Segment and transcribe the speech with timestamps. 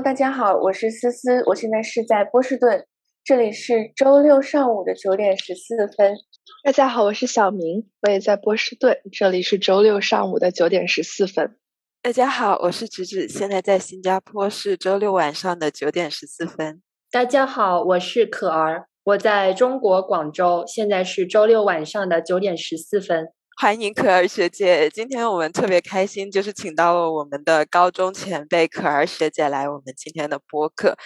[0.00, 2.86] Hello，大家好，我是思思，我现在是在波士顿，
[3.22, 6.16] 这里是周六上午的九点十四分。
[6.64, 11.54] 大家好，我是小明，我也在波士顿，这里是周六上午的九点十四分。
[12.00, 16.80] 大家好，我是芷芷，现在在新加坡，是周六晚上的九点十四分。
[17.10, 23.28] 大家好，我是可儿，我在中国广州，现在是周六晚上的九点十四分。
[23.60, 30.96] 欢迎可儿学姐，今天我们特别开心，就是请到了我们的高中前辈可儿学姐来我们今天的播客。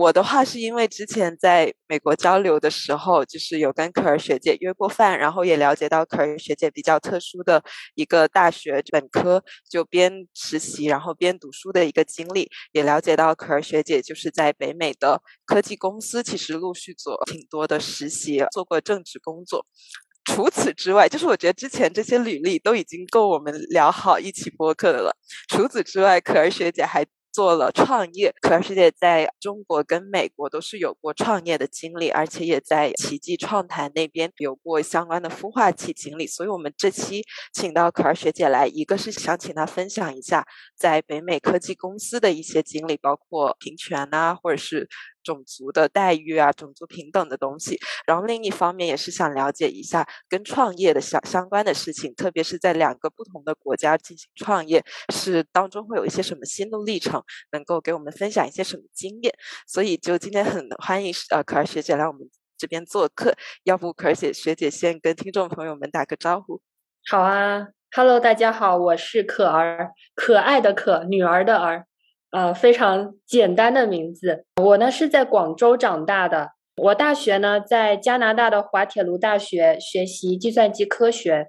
[0.00, 7.64] 我的话是因为之前在美国交流的时候，就是有跟可儿学姐约过饭，然后也了解到可儿学姐比较特殊的
[7.96, 19.66] 一个大学本科就边实习然后边读书的一个经历，也了解到可儿学姐就是在北美的科技公司，其实陆续做挺多的实习，做过正职工作。
[20.24, 25.16] 除此之外，就是我觉得之前这些履历都已经够我们聊好一期播客的了。
[25.48, 27.06] 除此之外，可儿学姐还。
[27.34, 36.28] 做了创业，可儿学姐在中国跟美国都是有过创业的经历，而且也在奇迹创谈那边有过相关的孵化器经历。
[36.28, 40.46] 所以，我们这期请到可儿学姐来，一个是想请她分享一下
[40.78, 44.88] 在北美科技公司的一些经历，包括平权啊，或者是
[45.24, 47.76] 种族的待遇啊，种族平等的东西。
[48.06, 57.22] 然后另一方面也是想了解一下跟创业的相相关的事情，特别是在两个不同的国家进行创业，是当中会有一些什么心路历程。
[57.52, 59.32] 能够给我们分享一些什么经验？
[59.66, 63.34] 所以就今天很欢迎呃可儿学姐来我们这边做客。
[63.62, 66.60] 要不可儿姐学姐先跟听众朋友们打个招呼。
[67.08, 71.86] 好啊，Hello，大家好，我是可儿，可爱的可，女儿的儿，
[72.34, 74.44] 呃，非常简单的名字。
[74.60, 76.48] 我呢是在广州长大的，
[76.82, 81.46] 我大学呢在加拿大的滑铁卢大学学习计算机科学。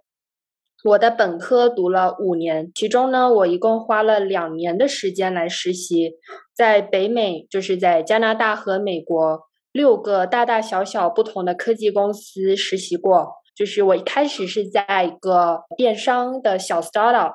[0.84, 6.14] 我的本科读了五年，其中呢，我一共花了两年的时间来实习，
[6.56, 9.42] 在北美，就是在加拿大和美国
[9.72, 13.32] 六个大大小小不同的科技公司实习过。
[13.56, 17.32] 就是我一开始是在一个电商的小 startup，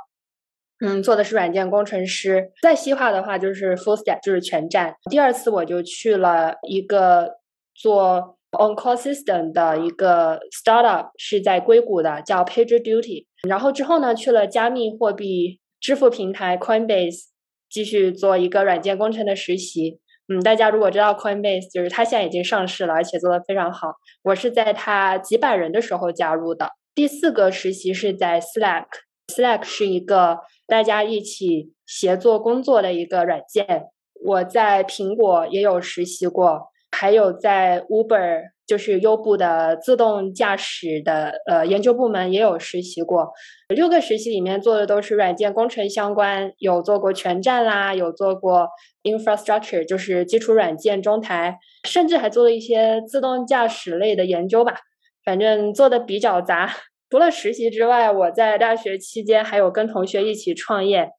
[0.80, 2.50] 嗯，做的是软件工程师。
[2.62, 4.94] 再细化的话，就是 full stack，就是全站。
[5.10, 7.36] 第二次我就去了一个
[7.74, 13.26] 做 on call system 的一个 startup，是在硅谷的，叫 PagerDuty。
[13.46, 17.24] 然后之后呢，去了加密货币支付平台 Coinbase，
[17.68, 20.00] 继续做一个软件工程的实习。
[20.28, 23.94] 嗯，大家如果知道 Coinbase，就是它现在已经上市了，而且做的非常好。
[24.22, 26.70] 我是在它几百人的时候加入的。
[26.94, 28.86] 第四个实习是在 Slack
[29.30, 33.84] Slack 是一个大家一起协作工作的一个软件。
[34.24, 38.50] 我在苹果也有实习过，还有在 Uber。
[38.70, 43.32] 就是优步的自动驾驶的呃研究部门也有实习过，
[43.74, 48.68] 六个实习里面做的都是软件工程相关，有做过全站啦，有做过
[49.02, 54.76] infrastructure，就是基础软件中台，甚至还做了一些自动驾驶类的研究吧。
[55.24, 56.72] 反正做的比较杂。
[57.10, 61.10] 除了实习之外，我在大学期间还有跟同学一起创业，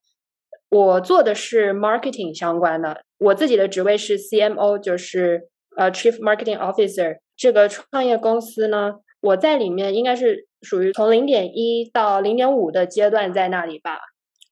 [0.69, 7.17] 我做的是 marketing 相关的，我自己的职位是 CMO，就是呃 Chief Marketing Officer。
[7.35, 13.99] 这个创业公司呢，我在里面应该是属于从零点一到零点五的阶段在那里吧。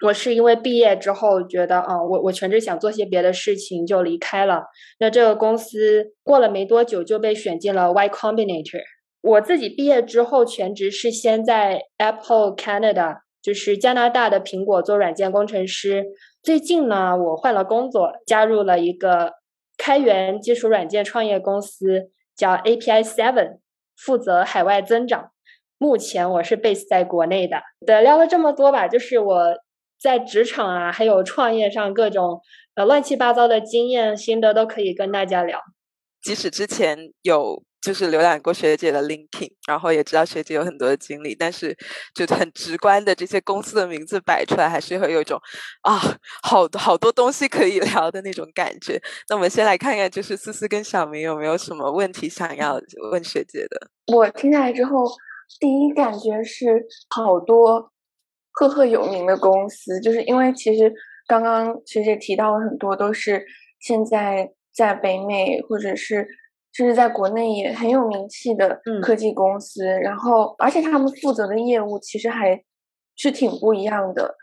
[0.06, 4.64] 我是因为毕业之后觉得，啊，我我全职想做些别的事情，就离开了。
[5.00, 8.82] 那这个公司过了没多久就被选进了 Y Combinator。
[9.22, 16.06] 我自己毕业之后全职是先在 Apple Canada，就是加拿大的苹果做软件工程师。
[16.42, 19.34] 最近呢，我换了工作，加入了一个
[19.78, 22.12] 开源基础软件创业公司。
[22.38, 23.58] 叫 API Seven，
[23.98, 25.32] 负责海外增长。
[25.78, 27.58] 目前我是 base 在国内的。
[27.86, 29.54] 对，聊了这么多吧，就是我
[30.00, 32.40] 在职场啊，还有创业上各种
[32.76, 35.60] 呃乱七八糟的经验心得都可以跟大家聊。
[36.22, 37.62] 即使之前有。
[37.82, 41.76] 就是浏览过学姐的 LinkedIn，然后也知道学姐有很多的经历，但是
[42.14, 45.40] 就很直观的这些公司的名字摆出来，还是会有一种
[45.84, 45.98] 啊，
[46.44, 49.02] 好好多东西可以 聊的那种感觉。
[49.30, 52.80] 那我们先来看看，就是思思跟小明有没有什么问题想要
[53.12, 53.90] 问学姐的？
[54.14, 55.06] 我听下来之后，
[55.60, 57.92] 第一感觉是好多
[58.52, 60.94] 赫赫有名的公司，就是因为其实
[61.28, 63.46] 刚刚学姐提到了很多，都是
[63.80, 66.28] 现在在北美或者是。
[66.80, 72.64] 就是在国内也很有名气的科技公司，然后而且他们负责的业务其实还
[73.18, 74.34] 是挺不一样的，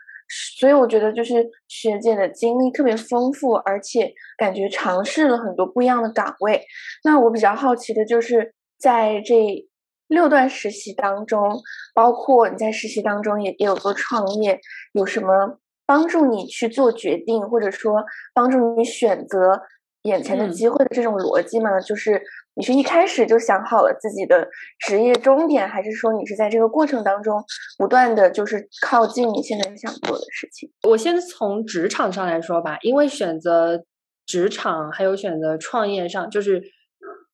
[0.59, 6.61] 所以我觉得就是学姐的经历特别丰富，而且感觉尝试了很多不一样的岗位。
[7.03, 9.67] 那我比较好奇的就是在这
[10.07, 11.59] 六段实习当中，
[11.95, 14.59] 包括你在实习当中也也有做创业，
[14.93, 15.57] 有什么
[15.87, 18.05] 帮助你去做决定，或者说
[18.35, 19.63] 帮助你选择
[20.07, 21.79] 眼前的机会的这种逻辑吗？
[21.79, 22.21] 就是
[22.55, 24.47] 你是一开始就想好了自己的
[24.79, 27.43] 职业终点，还是说你是在这个过程当中
[27.77, 30.71] 不断的就是靠近你现在想做的事情？
[30.83, 33.83] 我先从职场上来说吧，因为选择
[34.25, 36.61] 职场还有选择创业上，就是。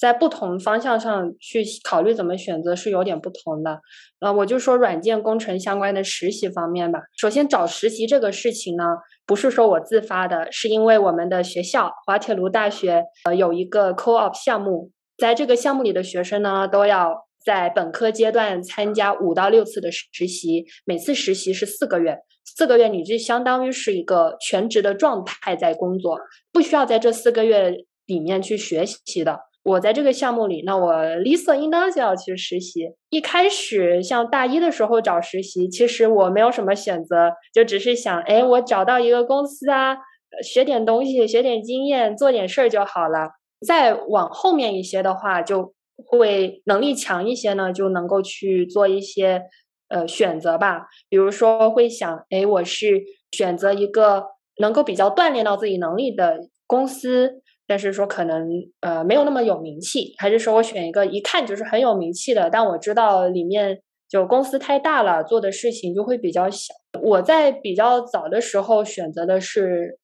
[0.03, 3.79] 在不同方向上去考虑怎么选择是有点不同的，
[4.19, 6.99] 呃，我就说软件工程相关的实习方面吧。
[7.15, 8.83] 首先找实习这个事情呢，
[9.25, 17.15] 不是说我自发的，是因为我们的学校滑铁卢大学呃有一个 co-op 项目，在这个项目里的学生呢，都要
[17.45, 26.19] 在本科阶段参加五到六次的实习，每次实习是四个月，四个月你就相当于是一个全职的状态在工作，
[26.51, 29.39] 不需要在这四个月里面去学习的。
[29.63, 32.89] 我在这个项目里，那我理所应当就要去实习。
[33.09, 39.95] 一开始像大一的时候找实习，其实我没有什么选择，就只是想，哎，我找到一个公司啊，
[40.43, 43.29] 学点东西，学点经验，做点事儿就好了。
[43.65, 49.43] 再往后面一些的话，就会能力强一些呢，就能够去做一些
[49.87, 50.87] 呃选择吧。
[51.07, 53.01] 比如说会想，哎，我是
[53.31, 54.25] 选择一个
[54.57, 57.41] 能够比较锻炼到自己能力的公司。
[57.65, 58.49] 但是说可能
[58.81, 63.79] 呃没有那么有名气，还是说我选一个一看就是很有名气的，但我知道里面
[64.09, 66.73] 就公司太大了，做的事情就会比较小。
[67.01, 69.97] 我在比较早的时候选择的是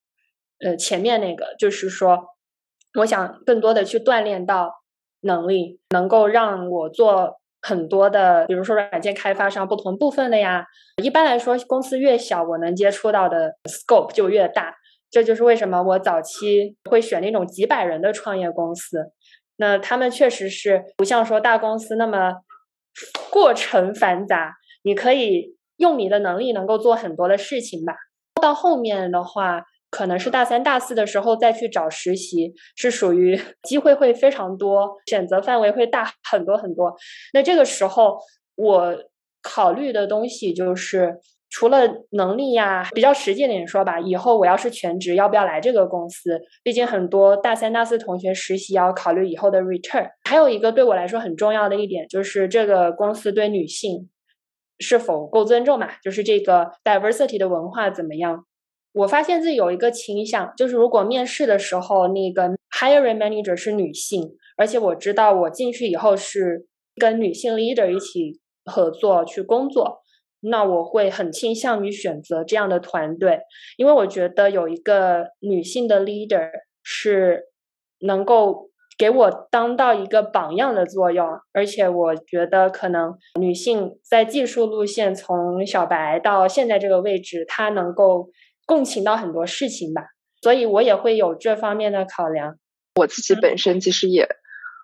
[0.64, 2.20] 呃前面那个，就是说
[3.00, 4.72] 我想更多的去锻炼到
[5.22, 10.66] 能力，能够让我做很多的，比如说软件开发商不同部分的呀。
[11.04, 14.74] 一般来说，公司越小，我能接触到的 scope 就越大。
[15.12, 19.12] 这就是为什么我早期会选那种几百人的创业公司，
[19.58, 22.34] 那他们确实是不像说大公司那么
[23.32, 24.54] 过程繁杂，
[24.84, 27.96] 你可以用你的能力能够做很多的事情吧。
[28.40, 36.96] 到后面的话，可能是大三、大四的时候再去找实习，是属于 机会会非常多，选择范围会大很多很多。
[37.34, 38.20] 那这个时候
[38.56, 38.96] 我
[39.42, 41.18] 考虑的东西就是。
[41.50, 46.40] 除了能力呀，比较实际点说吧，以后我要是全职，要不要来这个公司？
[46.64, 50.08] 毕竟很多大三、大四同学实习要考虑以后的 return。
[50.24, 54.10] 还有一个对我来说很重要的一点，就是这个公司对女性
[54.78, 55.90] 是否够尊重嘛？
[56.04, 58.46] 就是这个 diversity 的文化怎么样？
[58.94, 70.02] 我发现自己有一个倾向，就是如果面试的时候那个 hiring manager 是女性，而且我知道我进去以后是跟女性 leader 一起合作去工作。
[70.42, 73.40] 那我会很倾向于选择这样的团队，
[73.78, 76.50] 因为我觉得有一个女性的 leader
[76.84, 77.46] 是
[78.00, 88.30] 能够给我当到一个榜样的作用，而且我觉得可能女性在技术路线从小白到现在这个位置，她能够
[88.66, 90.04] 共情到很多事情吧，
[90.42, 92.56] 所以我也会有这方面的考量。
[92.96, 94.28] 我自己本身其实也。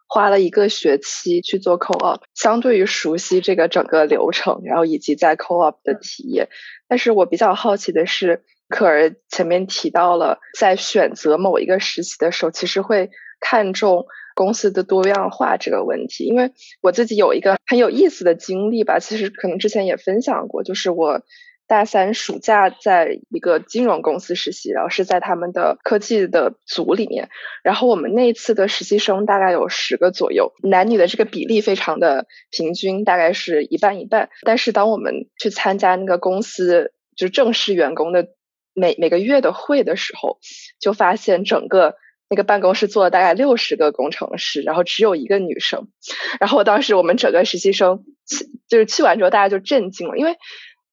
[0.07, 6.49] 花了一个学期去做 co-op，相对于熟悉这个整个流程，然后以及在 co-op 的体验。
[6.87, 13.09] 但是我比较好奇的是，可儿前面提到了，在选择某一个实习的时候，其实会
[13.39, 14.05] 看重
[14.35, 16.25] 公司的多样化这个问题。
[16.25, 21.21] 因为我自己有一个很有意思的经历吧，其实可能之前也分享过，就是我。
[21.67, 27.29] 大三暑假在一个金融公司实习，然后是在他们的科技的组里面。
[27.63, 34.29] 然后我们那一次的实习生大概有十个左右，男女的这个比例非常的平均，大概是一半一半。
[34.43, 38.27] 但是当我们去参加那个公司就正式员工的
[38.73, 40.37] 每每个月的会的时候，
[40.79, 41.95] 就发现整个
[42.29, 45.87] 那个办公室坐了大概六十个工程师，然后只有一个女生。
[46.39, 50.35] 然后当时我们整个实习生去就是去完之后，大家就震惊了，因为。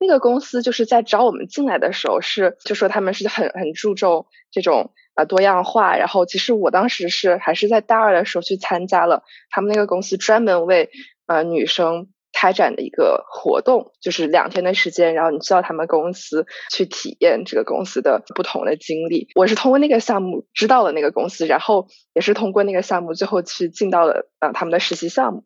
[0.03, 5.97] 那个公司就是在招我们进来的时候，是就说他们是很很注重这种呃多样化。
[5.97, 10.91] 然后其实我当时是还是在大二的时候去参加了他们那个公司专门为
[11.27, 12.09] 呃女生。
[12.35, 19.29] 开展的一个活动，就是两天的时间，然后你去到他们公司去体验这个公司的不同的经历。
[19.35, 25.43] 我是通过那个项目知道了那个公司，然后也是通过那个项目最后去进到了呃他们的实习项目。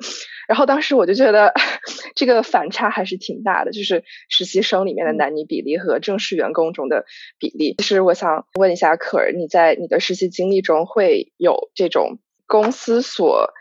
[0.48, 1.52] 然后当时我就觉得
[2.14, 7.04] 这个反差还是挺大的，就是实习生里面的男女比例和正式员工中的
[7.38, 7.74] 比例。
[7.78, 13.52] 其实我想问一下可儿，你在你的实习经历中会有这种公司所。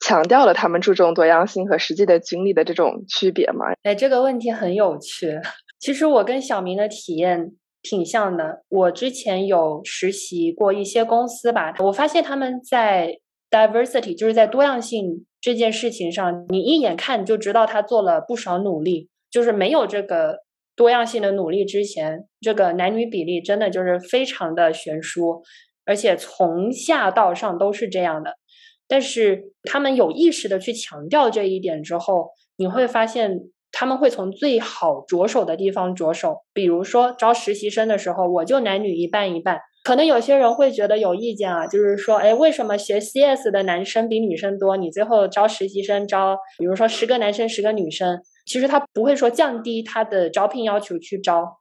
[0.00, 3.66] 强调了他们注重多样性和实际的经历的这种区别吗？
[3.82, 5.40] 哎，这个问题很有趣。
[5.80, 7.50] 其实我跟小明的体验
[7.82, 8.62] 挺像的。
[8.68, 13.18] 我之前有实习过一些公司吧，我发现他们在
[13.50, 19.08] diversity，就是在多样性这件事情上，你一眼看就知道他做了不少努力。
[19.30, 20.38] 就是没有这个
[20.74, 25.42] 多样性的努力之前，这个男女比例真的就是非常的悬殊，
[25.84, 28.38] 而且从下到上都是这样的。
[28.86, 33.38] 但是他们有意识的去强调这一点之后，你会发现
[33.70, 36.38] 他们会从最好着手的地方着手。
[36.54, 39.60] 比如说招实习生的时候，我就男女一半一半。
[39.84, 44.76] 可能有些人会觉得有意见啊，就是说，哎，为什么学 CS 的男生比女生多？
[44.76, 51.56] 你最后招实习生招，比如说十个男生十个女生，其实他不会说降低他的招聘要求去招，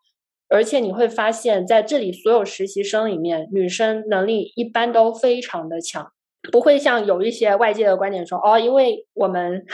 [0.49, 6.11] 而且你会发现在这里所有实习生里面，女生能力一般都非常的强，
[6.51, 9.65] 不会像有一些外界的观点说，哦，因为我们。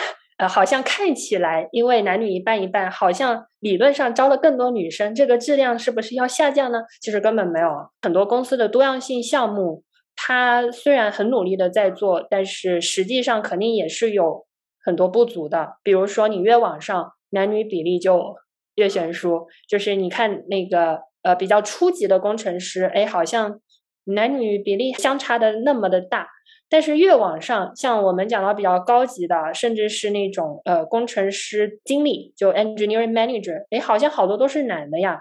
[0.47, 6.79] 好像看起来，因为男女一半一半，好像理论上招了更多女生，这个质量是不是要下降呢？
[7.01, 7.69] 其实根本没有。
[8.01, 9.83] 很多公司的多样性项目，
[10.15, 14.45] 它虽然很努力的在做，但是实际上肯定也是有
[14.83, 15.77] 很多不足的。
[15.83, 18.35] 比如说，你越往上，男女比例就
[18.75, 19.47] 越悬殊。
[19.67, 23.59] 就是你看那个呃比较初级的工程师，哎，好像
[24.05, 26.27] 男女比例相差的那么的大。
[26.73, 35.19] 但是越往上，像我们讲到比较高级的，甚至是那种呃工程师经理，就 engineering manager，哎，好像好多都是男的呀。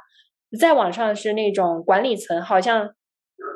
[0.59, 2.95] 再往上是那种管理层，好像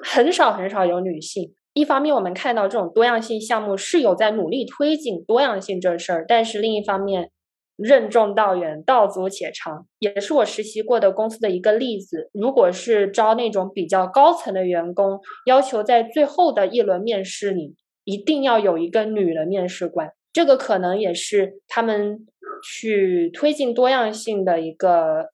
[0.04, 1.54] 很少很少有女性。
[1.72, 7.30] 一方面，我们看到这种多样性项目是有在努力推进多样性这事儿，但是另一方面，
[7.78, 12.28] 任重道远，道阻且长，也是我实习过的公司的一个例子。
[12.34, 17.74] 如果是招那种比较高层的员工，要求在最后的一轮面试里。
[18.06, 22.24] 一定要有一个女的面试官，这个可能也是他们
[22.64, 25.26] 去推进多样性的一个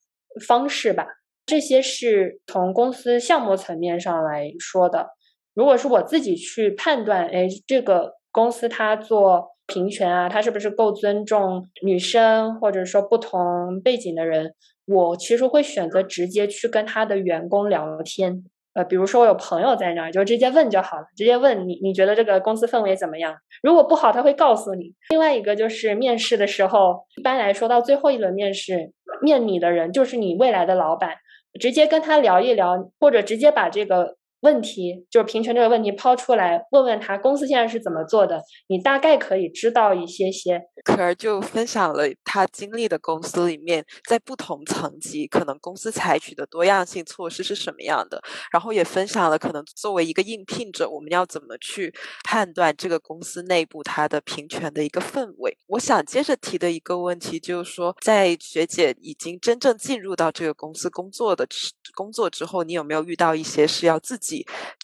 [0.46, 1.06] 方式吧。
[1.44, 5.10] 这些是从公司项目层面上来说的。
[5.54, 14.54] 如果是我自己去判断，哎，这个公司它做平权啊，它是不是够尊重女生，或者说不同背景的人，
[14.86, 18.44] 我其实会选择直接去跟他的员工聊天。
[18.74, 23.34] 呃，比如说我有朋友在那儿，就直接问就好了，直接问你，你觉得这个公司氛围怎么样？
[23.62, 24.94] 如果不好，他会告诉你。
[25.10, 31.16] 另外一个就是面试的时候，一般来说到最后一轮面试，面你的人就是你未来的老板，
[31.60, 34.16] 直接跟他聊一聊，或者直接把这个。
[34.42, 40.60] 问题就是平权这个问题抛出来，问问他公司现在是怎么做的，你大概可以知道一些些。
[40.84, 48.20] 可儿就分享了他经历的公司里面，在不同层级，可能公司采取的多样性措施是什么样的，
[48.52, 51.94] 然后也分享了可能作为一个应聘者，我们要怎么去
[52.24, 55.56] 判断这个公司内部它的平权的一个氛围。
[55.68, 61.46] 我想接着提的一个问题就是说，在学姐已经真正进入到这个公司工作的
[61.94, 64.31] 工作之后，你有没有遇到一些是要自己。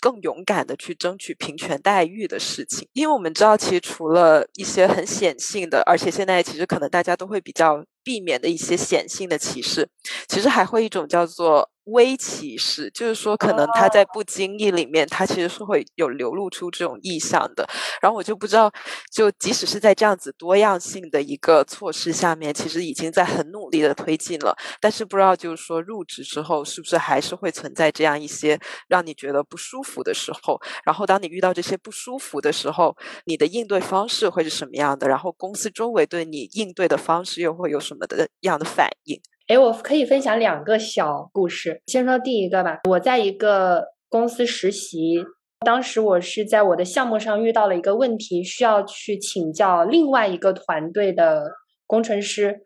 [0.01, 9.89] 更勇敢的去争取平权待遇的事情，因为我们知道，其实除了一些很显性的，而且现在其实可能大家都会比较避免的一些显性的歧视，
[10.29, 11.71] 其实还会一种叫做。
[11.91, 17.69] 微歧视，就是说，可能他在不经意里面，他其实是会有流露出这种意向的。
[18.01, 18.71] 然后我就不知道，
[19.13, 24.57] 就即使是在这样子多样性的一个措施下面，其实已经在很努力的推进了。
[24.81, 30.61] 但是不知道，就是说入职之后，是不是还是会存在这样一些让你觉得不舒服的时候？
[30.85, 35.09] 然后当你遇到这些不舒服的时候，你的应对方式会是什么样的？
[35.09, 39.21] 然后公司周围对你应对的方式又会有什么的样的反应？
[39.49, 41.81] 哎，我可以分享两个小故事。
[41.87, 42.81] 先说第一个吧。
[42.87, 45.25] 我在一个公司实习，
[45.65, 51.51] 当时我是在我的项目上遇到了一个问题，需要去请教另外一个团队的
[51.87, 52.61] 工程师。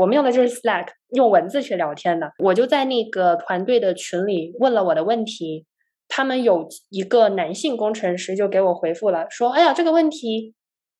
[0.00, 2.30] 我们用的就是 Slack，用文字去聊天的。
[2.38, 5.66] 我就在那个团队的群里问了我的问题，
[6.06, 10.54] 他们有一个男性工程师就给我回复了，说：“哎呀，这个问题。”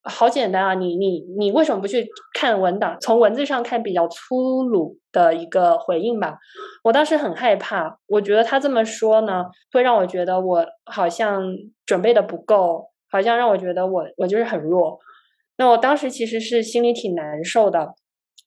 [0.08, 0.74] 好简单啊！
[0.74, 2.96] 你你你为什么不去看文档？
[3.00, 6.38] 从文字上看比较粗鲁的一个回应吧。
[6.82, 11.42] 我当时很害怕，我觉得他这么说呢，会让我觉得我好像
[11.84, 14.98] 准备的不够，好像让我觉得我我就是很弱。
[15.58, 17.94] 那我当时其实是心里挺难受的，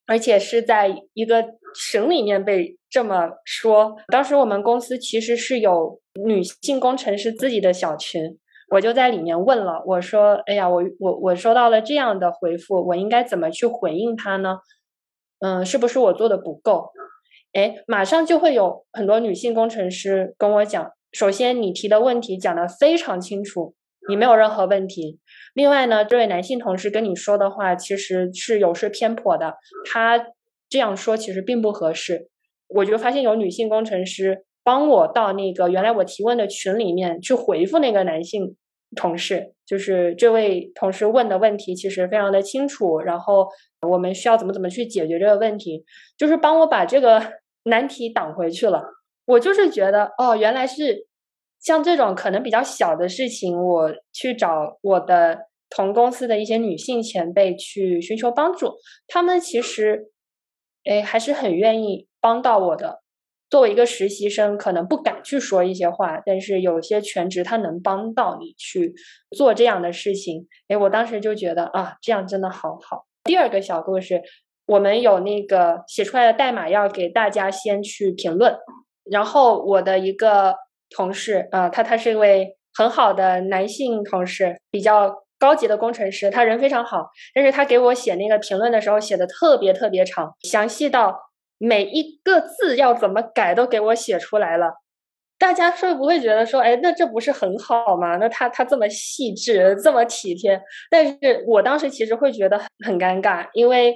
[0.07, 3.95] 而且是在一个省里面被这么说。
[4.07, 8.37] 当时我们公司其实是有女性工程师自己的小群。
[8.71, 14.59] 我就在里面问了，我说：“哎呀，我我我收到了这样的回复，我应该怎么去回应他呢？
[15.41, 16.91] 嗯，是不是我做的不够？
[17.51, 23.75] 哎，马上就会有很多女性工程师跟我讲，首先你提的问题讲的非常清楚，
[24.07, 25.19] 你没有任何问题。
[25.53, 29.55] 另外呢，这位男性同事跟你说的话其实是有失偏颇的，
[29.91, 30.27] 他
[30.69, 32.29] 这样说其实并不合适。
[32.69, 38.55] 我就发现有女性工程师帮我到那个原来我提问的群里面去回复那个男性。”
[38.95, 42.99] 同事就是这位同事问的问题，其实非常的清楚。
[42.99, 43.47] 然后
[43.87, 45.83] 我们需要怎么怎么去解决这个问题，
[46.17, 47.21] 就是帮我把这个
[47.65, 48.83] 难题挡回去了。
[49.25, 51.07] 我就是觉得，哦，原来是
[51.59, 58.73] 像这种可能比较小的事情，我去找我的同公司的一些女性前辈去寻求帮助，
[59.07, 60.11] 他们其实，
[60.83, 63.00] 哎，还是很愿意帮到我的。
[63.51, 68.93] 作为一个实习生，可能不敢去说一些话，但是有些全职他能帮到你去
[69.35, 70.47] 做这样的事情。
[70.69, 73.05] 哎，我当时就觉得啊，这样真的好好。
[73.25, 74.21] 第二个小故事，
[74.67, 78.55] 我们有那个写出来的代码要给大家先去评论，
[79.11, 80.55] 然后我的一个
[80.89, 91.30] 同事啊，他他是一位很好的男性同事，比较高级的工程师，他人非常好，但是他给我写那个评论的时候写的特别特别长，详细到。
[91.63, 94.73] 每一个字要怎么改都给我写出来了，
[95.37, 98.17] 大家会不会觉得说，哎，那这不是很好吗？
[98.17, 103.95] 那他他这么细致，这么体贴，但是我当时其实会觉得很尴尬，因为，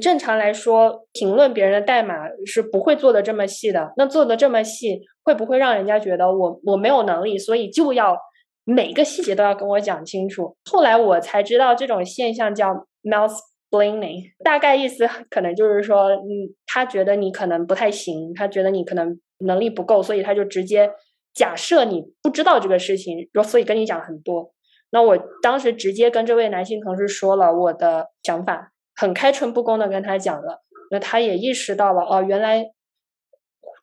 [0.00, 2.14] 正常来说，评论别人的代码
[2.46, 3.92] 是不会做的这么细的。
[3.98, 8.16] 那做的这么细，会不会让人家觉得我我没有能力，所以就要
[8.64, 10.56] 每个细节都要跟我讲清楚？
[10.70, 12.68] 后来我才知道，这种现象叫
[13.02, 13.36] mouse。
[13.74, 20.88] Blaming 大概意思可能就是说，嗯，他觉得你可能不太行，他觉得你可能能力不够，所以他就直接
[21.34, 24.52] 假设你不知道这个事情，所以跟你讲很多。
[24.90, 30.62] 那我当时直接跟这位男性同事说了我的想法，很开诚布公的跟他讲了。
[30.92, 32.64] 那他也意识到了，哦，原来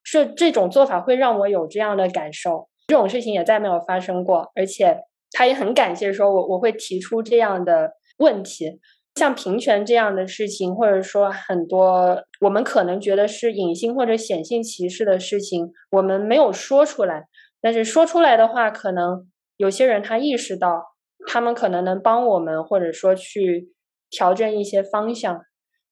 [0.04, 4.52] 这这种做法会让我有这样的感受，这种事情也再没有发生过。
[4.56, 5.00] 而且
[5.34, 8.80] 他也很感谢，说我我会提出这样的问题。
[9.16, 17.26] 像平权这样的事情，或者说很多我们可能觉得是隐性或者显性歧视的事情，我们没有说出来。
[17.62, 20.82] 但是说出来的话，可能有些人他意识到，
[21.28, 23.74] 他们可能能帮我们，或者说去
[24.10, 25.42] 调整一些方向。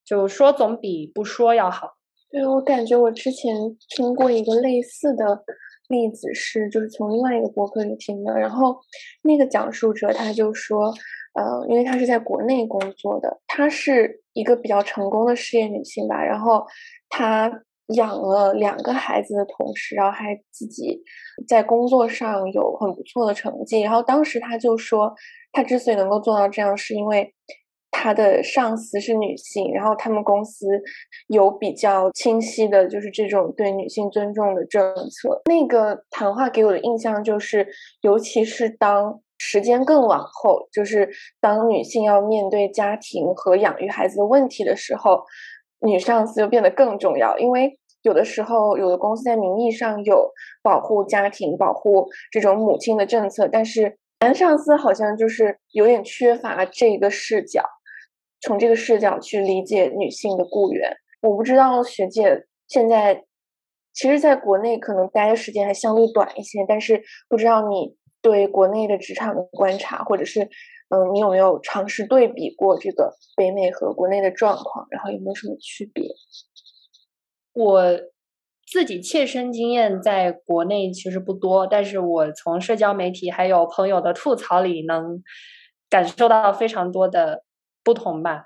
[0.05, 1.89] 就说总比不说要好。
[2.31, 3.53] 对我感觉，我之前
[3.95, 5.43] 听过一个类似的
[5.89, 8.77] 例子，是就是从另外一个博客里听的，然后
[9.23, 10.93] 那个讲述者他就说。
[11.33, 16.23] 呃，因为她是在国内工作的，她是一个比较成功的事业女性吧。
[16.23, 16.65] 然后
[17.09, 17.51] 她
[17.95, 21.01] 养了两个孩子的同时，然后还自己
[21.47, 23.81] 在工作上有很不错的成绩。
[23.81, 25.13] 然后当时她就说，
[25.51, 27.33] 她之所以能够做到这样，是因为
[27.91, 30.67] 她的上司是女性，然后他们公司
[31.27, 35.41] 有比较清晰的，就是这种对女性尊重的政策。
[35.45, 37.67] 那个谈话给我的印象就是，
[38.01, 39.21] 尤其是当。
[39.51, 41.09] 时间更往后，就是
[41.41, 45.23] 当女性要面对家庭和养育孩子的问题的时候，
[45.79, 47.35] 女上司就变得更重要。
[47.39, 50.29] 因为有的时候，有的公司在名义上有
[50.61, 57.63] 保护家庭、保护这种母亲的政策，但是男上司好像就是有点缺乏这个视角，
[58.41, 60.95] 从这个视角去理解女性的雇员。
[61.23, 63.23] 我不知道学姐现在，
[63.93, 67.97] 其实在国内可能待的时间还相对短一些，但是不知道你。
[68.21, 70.41] 对国内的职场的观察，或者是，
[70.89, 76.05] 嗯，你有没有尝试对比过这个北美和国内的状况，然后有没有什么区别？
[77.53, 77.99] 我
[78.71, 85.23] 自己切身经验在国内其实不多，但是我从社交媒体还有朋友的吐槽里能
[85.89, 87.43] 感受到非常多的
[87.83, 88.43] 不同吧。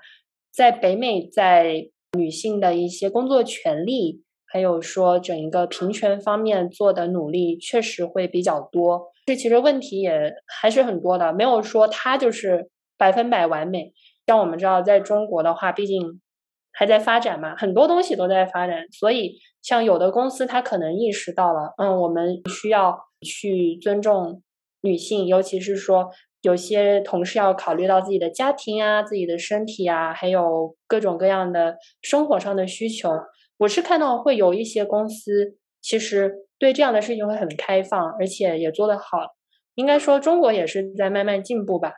[0.50, 9.08] 在北美，在女性的一些工作权利，还有说整一个平权方面做的努力，确实会比较多。
[9.26, 13.92] 这其实问题也还是很多的，没有说它就是百分百完美。
[14.26, 16.20] 像我们知道，在中国的话，毕竟
[16.72, 24.42] 还在发展嘛，很多东西都在发展，所以像有的公司，它可能意识到了，嗯，我们需要去尊重
[24.80, 26.10] 女性，尤其是说
[26.42, 33.10] 有些同事要考虑到自己的家庭啊、自己的身体啊，还有各种各样的生活上的需求。
[33.58, 36.40] 我是看到会有一些公司，其实。
[36.56, 39.18] 对这样的事情会很开放，而且也做得好。
[39.74, 41.94] 应该说，中国也是在慢慢进步吧。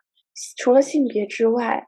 [0.56, 1.86] 除了性别之外，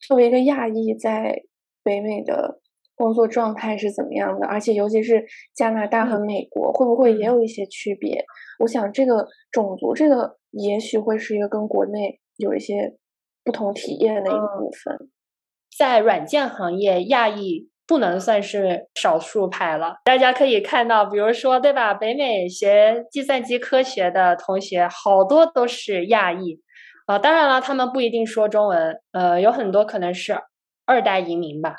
[0.00, 1.42] 作为一个亚裔，在
[1.84, 2.58] 北美的
[2.96, 4.46] 工作状态是怎么样的？
[4.46, 5.24] 而且，尤其是
[5.54, 8.24] 加拿大和美国，会不会也有一些区别？
[8.58, 12.96] 我想，这个种族，这个也许会是一个跟国内有一些
[13.44, 15.10] 不同体验的一部分。
[15.78, 17.68] 在软件行业，亚裔。
[17.86, 19.96] 不能算是少数派了。
[20.04, 21.94] 大家可以看到，比如说，对吧？
[21.94, 26.60] 北美学计算机科学的同学，好多都是亚裔
[27.06, 27.18] 啊。
[27.18, 30.38] 当然了，他们不一定说中文，呃，有很多可能是
[30.86, 31.76] 二代移民吧。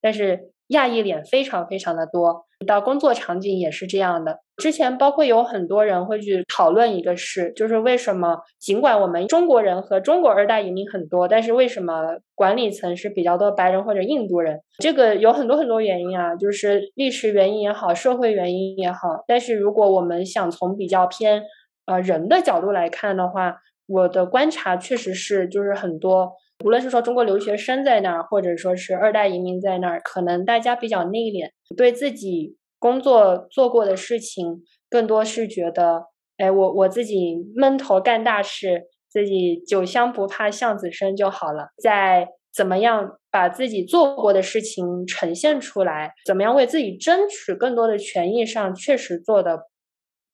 [0.00, 4.40] 但是亚裔脸非常非常的多，到工作场景也是这样的。
[4.56, 14.60] 之前包括有很多人会去讨论一个事，就是为什么尽管我们中国人和中国二代移民很多，但是为什么管理层是比较多白人或者印度人？
[14.78, 19.24] 这个有很多很多原因啊，就是历史原因也好，社会原因也好。
[19.26, 21.42] 但是如果我们想从比较偏
[21.86, 26.32] 呃人的角度来看的话，我的观察确实是，就是很多
[26.64, 32.56] 无论是说中国留学生在那儿，或者说是二代移民在那儿，可能大家比较内敛，对自己。
[32.84, 36.02] 工作做过的事情，更多是觉得，
[36.36, 41.68] 哎，我我自己闷头干大事，自己酒香不怕巷子深就好了。
[41.82, 49.60] 在怎么样把自己做过的事情呈现出来，怎么样为自己争取更多的权益上，确实做的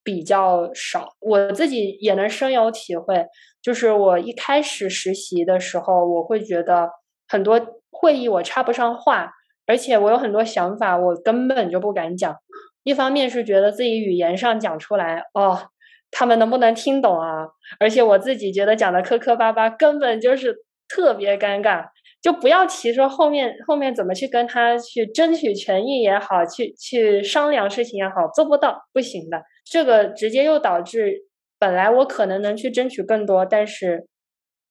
[0.02, 1.10] 比较少。
[1.20, 3.26] 我自己也能深有体会，
[3.62, 6.90] 就是我一开始实习的时候，我会觉得
[7.28, 7.60] 很多
[7.92, 9.30] 会议我插不上话。
[9.70, 12.34] 而且我有很多想法，我根本就不敢讲。
[12.82, 15.68] 一方面是觉得自己语言上讲出来，哦，
[16.10, 17.46] 他们能不能听懂啊？
[17.78, 20.56] 而且我自己觉得讲的磕磕巴巴，根本就是
[20.88, 21.86] 特别尴尬。
[22.20, 29.40] 就不要提说后面后面怎么去跟他去争取权益也好，去去商量事情也好，做不到，不行的。
[29.64, 31.26] 这个直接又导致
[31.60, 34.08] 本来我可能能去争取更多，但是，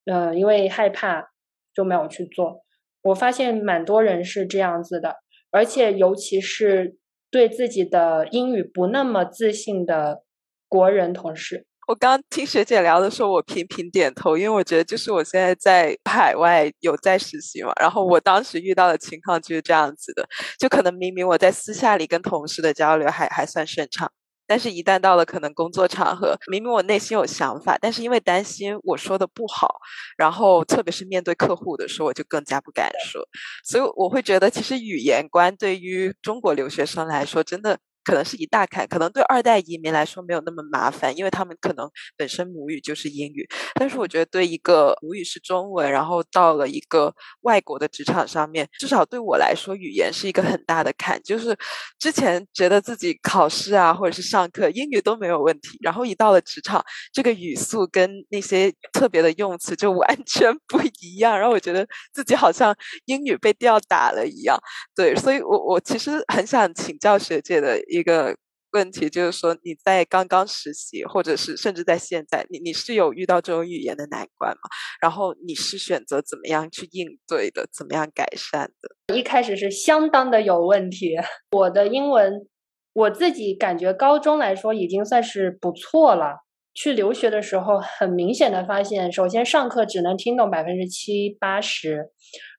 [0.06, 1.30] 呃，因为害怕
[1.74, 2.64] 就没有去做。
[3.10, 5.16] 我发现蛮多人是这样子的，
[5.52, 6.96] 而且尤其是
[7.32, 10.24] 对自己的英语不那么自信的
[10.68, 11.66] 国人同事。
[11.88, 20.28] 我刚听学姐聊的时候，我频频点头，因为我觉得就是我现在在海外有在实习嘛，然后我当时遇到的情况就是这样子的，
[20.60, 24.12] 就可能明明我在私下里跟同事的交流还还算顺畅。
[24.50, 29.76] 但是，一旦到了可能工作场合，明明我内心有想法，但是因为担心我说的不好，
[30.18, 33.24] 然后特别是面对客户的时候，我就更加不敢说。
[33.64, 37.78] 所以我会觉得，其实语言观对于中国留学生来说，真的。
[38.10, 43.48] 可能是一大坎，可能对二代移民来说没有那么麻烦，因为他们可能本身母语就是英语。
[43.76, 51.22] 但是我觉得对一个母语是中文，然后到了一个外国的职场上面，至少对我来说，语言是一个很大的坎。
[51.22, 51.56] 就是
[52.00, 64.58] 之前觉得自己考试啊，或者是上课英语都没有问题，然后一到了职场，这个语速跟那些特别的用词就完全 不一样，然后我觉得自己好像英语被吊打了一样。
[64.96, 67.80] 对，所以我我其实很想请教学姐的。
[68.00, 68.36] 一个
[68.72, 74.70] 问题就是说，你在刚刚实习，或者是甚至在现在，你你是有遇到这种语言的难关吗？
[75.02, 77.68] 然后你是选择怎么样去应对的？
[77.72, 79.16] 怎么样改善的？
[79.16, 81.16] 一开始是相当的有问题。
[81.52, 82.48] 我的英文，
[82.94, 86.46] 我自己感觉高中来说已经算是不错了。
[86.76, 92.12] 去留学的时候，很明显的发现，首先上课只能听懂百分之七八十，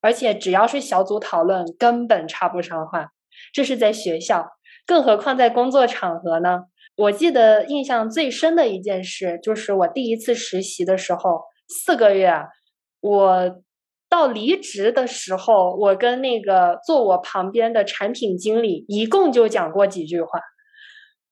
[0.02, 3.12] 而且只要是小组讨论，根本插不上话。
[3.54, 4.44] 这是在学校。
[4.90, 6.64] 更何况在工作场合呢？
[6.96, 12.34] 我记得印象最深的一件事，就是我第一次实习的时候，四个月，
[13.00, 13.62] 我
[14.08, 20.40] 到离职的时候，我跟那个坐我旁边的产品经理一共就讲过几句话，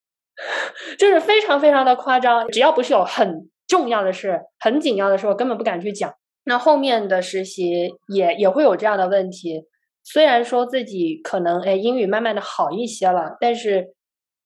[0.97, 2.47] 就是非常非常的夸张。
[2.51, 6.15] 只要不是有很重要的事、很紧要的事，我根本不敢去讲。
[6.45, 9.65] 那后面的实习也也会有这样的问题。
[10.11, 13.89] 虽然说自己可能哎英语慢慢的好一些了，但是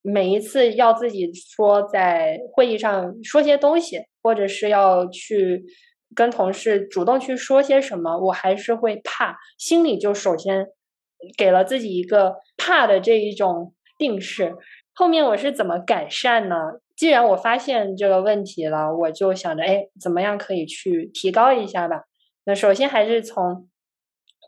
[0.02, 5.62] 每一次要自己说在会议上说些东西，或者是要去
[6.16, 10.66] 跟同事主动去说些什么，我还是会怕，心里就首先
[11.38, 14.56] 给了自己一个怕的这一种定势。
[14.92, 16.56] 后面我是怎么改善呢？
[16.96, 22.02] 既然我发现这个问题了，我就想着哎，怎么样可以去提高一下吧？
[22.46, 23.68] 那首先还是从。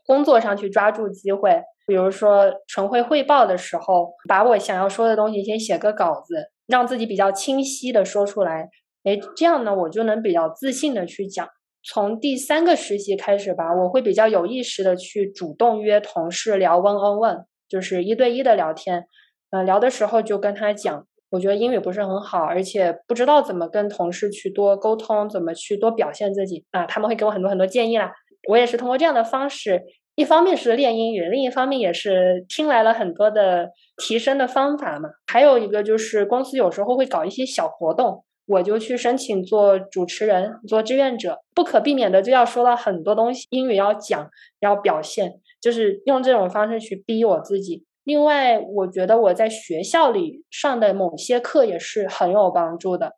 [0.06, 8.68] 工作上去抓住机会，比如说晨会汇报的时候，把我想要说的东西先写个稿子，让自己比较清晰的说出来。
[9.04, 11.48] 哎，这样呢，我就能比较自信的去讲。
[11.86, 19.04] 从第三个实习开始吧，我会比较有意识的去主动约同事聊 one on one，就是一对一的聊天。
[19.50, 26.86] 嗯，聊的时候就跟他讲，我觉得英语不是很好，而且不知道怎么跟同事去多沟通，怎么去多表现自己啊。
[26.86, 28.10] 他们会给我很多很多建议啦。
[28.48, 29.82] 我也是通过这样的方式，
[30.16, 35.08] 一方面是练英语，另一方面也是听来了很多的提升的方法嘛。
[35.26, 44.28] 还有一个就是公司有时候会搞一些小活动，我就去申请做主持人、做志愿者，不可避免的就要说到很多东西，英语要讲，
[44.60, 47.84] 要表现，就是用这种方式去逼我自己。
[48.04, 53.14] 另外，我觉得我在学校里上的某些课也是很有帮助的。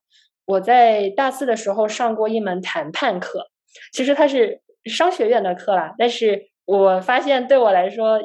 [0.47, 3.49] 我在大四的时候上过一门谈判课，
[3.93, 4.63] 其实它是。
[4.89, 8.19] 商学院的课啦，但是我发现对我来说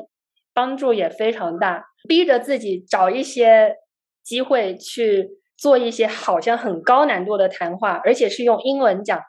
[0.53, 3.75] 帮助也非常大，逼着自己找一些
[4.23, 9.21] 机会去做一些好像很高难度的谈话，而且是用英文讲，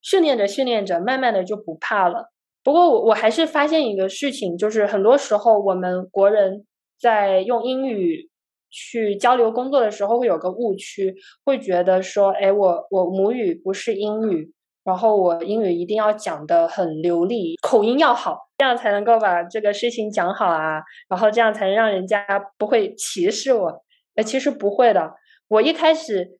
[0.00, 2.30] 训练着训练着，慢慢的就不怕了。
[2.62, 6.66] 不过我我还是发现一个事情，就是很多时候我们国人
[7.00, 8.28] 在用英语
[8.70, 14.52] 去交流工作的时候，会有个误区，会觉得说，哎，我我母语不是英语，
[14.84, 22.24] 然后我英语一定要讲的很流利，口音要好，这样才能够把这个事情讲好啊，然后这样才能让人家
[22.56, 23.84] 不会歧视我。
[24.16, 25.14] 哎，其实不会的，
[25.48, 26.38] 我一开始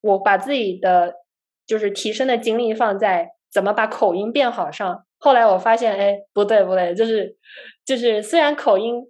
[0.00, 1.14] 我把自己的
[1.66, 5.04] 就是提升的精力放在怎么把口音变好上。
[5.18, 7.36] 后来我发现，哎，不对不对，就是
[7.84, 9.02] 就是，虽然口音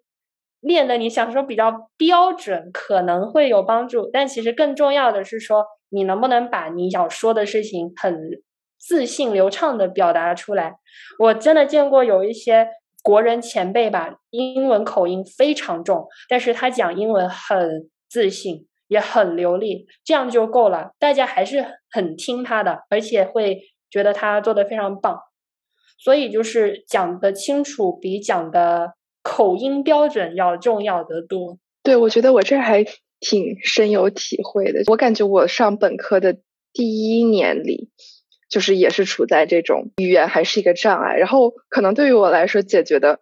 [0.61, 8.43] 练的你想说比较标准，可能会有帮助，但其实更重要的是说，你能不能把你想说的事情很
[8.87, 10.77] 自信流畅的表达出来。
[11.19, 12.69] 我真的见过有一些
[13.03, 25.19] 国人前辈吧，英文口音非常重，但是他讲英文很自信，也很流利，这样就够了，大家还是很听他的，而且会觉得他做的非常棒。
[25.99, 31.59] 所以就是讲的清楚，比讲的口音标准要重要得多。
[31.83, 32.85] 对，我觉得我这还
[33.19, 34.83] 挺深有体会的。
[34.89, 36.37] 我感觉我上本科的
[36.73, 37.89] 第一年里，
[38.49, 43.21] 就是也是处在这种语言还是一个障碍，然后可能对于我来说解决的。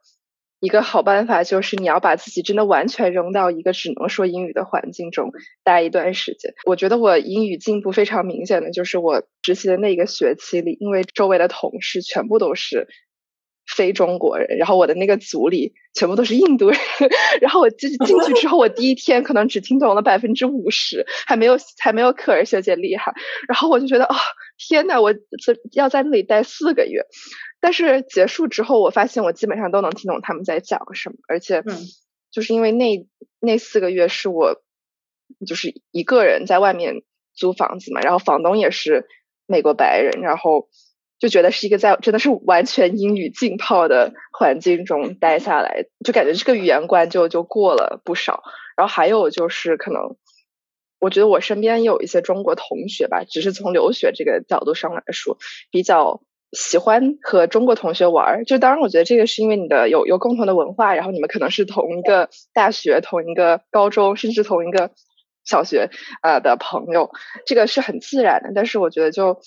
[0.60, 5.30] 一个好办法就是你要把自己真的完全扔到一个只能说英语的环境中
[5.62, 6.54] 待一段时间。
[6.64, 12.88] 我觉得我英语进步非常明显的就是我实习的那一个学期里，因为周围的同事全部都是
[13.66, 16.78] 非中国人，然后我的那个组里全部都是印度人，
[17.40, 23.14] 然后我进进去之后，我第一天可能只听懂了百分之五十，还没有还没有可儿学姐厉害。
[23.48, 24.14] 然后我就觉得哦，
[24.58, 27.06] 天呐，我这要在那里待四个月。
[27.60, 31.62] 但是结束之后，我发现我基本上都能听懂他们在讲什么，而且，
[32.30, 33.06] 就是因为那
[33.40, 34.60] 那四个月是我
[35.46, 37.02] 就是一个人在外面
[37.34, 39.06] 租房子嘛，然后房东也是
[39.46, 40.68] 美国白人，然后
[41.18, 48.42] 就觉得是一个在真的是完全英语浸泡的环境中待下来，就感觉这个语言关就就过了不少。
[48.76, 50.16] 然后还有就是可能，
[50.98, 55.38] 我觉得我身边有一些中国同学吧，只是从留学这个角度上来说
[55.70, 56.22] 比较。
[56.56, 64.92] 喜欢和中国同学玩，就当然我觉得这个是因为你的有有共同的文化，然后你们可能是同一个大学、同一个高中，甚至同一个
[65.44, 65.90] 小学
[66.22, 67.10] 啊的朋友，
[67.44, 68.52] 这个是很自然的。
[68.54, 69.40] 但是我觉得，就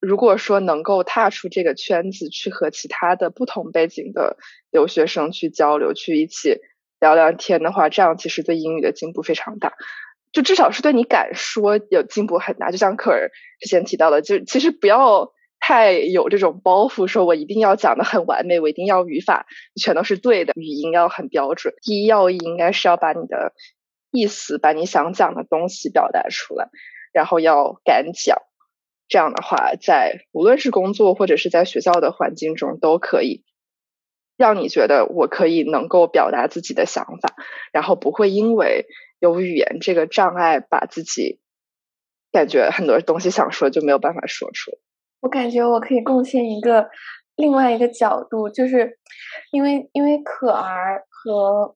[0.00, 4.36] 如果说能够踏出这个圈子，去和其他的不同背景的
[4.70, 6.58] 留学生去交流，去一起
[7.00, 9.74] 聊聊天的话，这样其实对英语的进步非常大，
[10.32, 12.70] 就至少是对你敢说有进步很大。
[12.70, 13.30] 就像可儿
[13.60, 15.32] 之前提到的，就其实不要。
[15.60, 21.74] 太有这种包袱，说我一定要讲的很完美，我一定要语法全都是对的，语音要很标准。
[21.82, 23.52] 第一要义应该是要把你的
[24.12, 26.68] 意思，把你想讲的东西表达出来，
[27.12, 28.38] 然后要敢讲。
[29.08, 33.42] 这样的话，在无论是工作或者是在学校的环境中，都可以
[34.36, 37.34] 让你觉得我可以能够表达自己的想法，
[37.72, 38.86] 然后不会因为
[39.18, 41.40] 有语言这个障碍，把自己
[42.30, 44.78] 感觉很多东西想说就没有办法说出来。
[45.20, 46.88] 我感觉我可以贡献一个
[47.34, 48.98] 另外一个角度，就是
[49.50, 51.74] 因为因为可儿和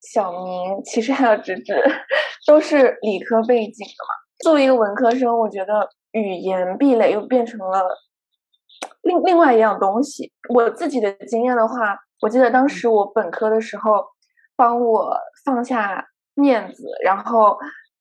[0.00, 1.74] 小明，其实还有芝芝，
[2.46, 4.14] 都是理科背景的嘛。
[4.44, 7.82] 作为一个文科生，我觉得语言壁垒又变成了
[9.02, 10.32] 另另外一样东西。
[10.54, 14.04] 我自己的经验的话，我记得当时我本科的时候，
[14.56, 17.58] 帮我放下面子，然后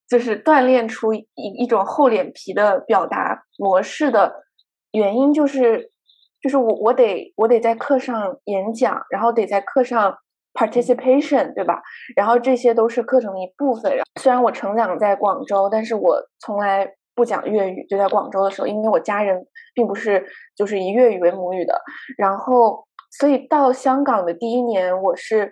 [0.08, 4.44] 就是锻炼出一一种厚脸皮的表达模式的。
[4.92, 5.92] 原因就是，
[6.40, 10.16] 就是我我得我得在课上演讲，然后得在课上
[10.54, 11.82] participation，对吧？
[12.16, 13.92] 然后这些都是课程的一部分。
[14.22, 17.86] 虽然我成长在广州，但是我从来不讲粤语。
[17.88, 21.80] 就在广州的时候，因为我家人并不是就是以粤语为母语的，
[22.18, 22.86] 然后
[23.20, 25.52] 所以到香港的第一年，我是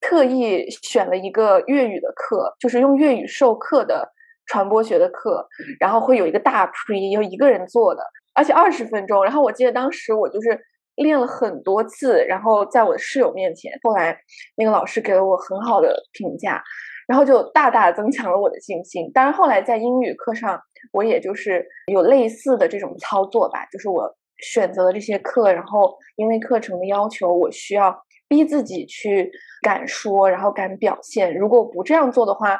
[0.00, 4.12] 特意选了一个粤语的课，就是用粤语授课的
[4.46, 5.46] 传播学的课，
[5.78, 8.02] 然后会有一个大 pre，有一个人做的。
[8.32, 10.58] 而且二十分钟，然后我记得当时我就是
[10.94, 14.16] 练了很多次，然后在我的室友面前，后来
[14.56, 16.62] 那个老师给了我很好的评价，
[17.08, 19.10] 然后就大大增强了我的信心。
[19.12, 20.58] 当然后来在英语课上，
[20.92, 27.96] 我也就是有类似的这种操作吧，就是我选择了这些课，然后因为课程的要求，我需要
[28.28, 29.30] 逼自己去
[29.62, 31.36] 敢说，然后敢表现。
[31.36, 32.58] 如果不这样做的话，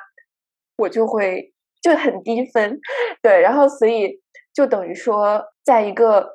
[0.79, 1.53] 我就会
[1.83, 2.79] 就很低分，
[3.23, 4.21] 对，然后所以
[4.55, 5.45] 就等于说。
[5.63, 6.27] 在一个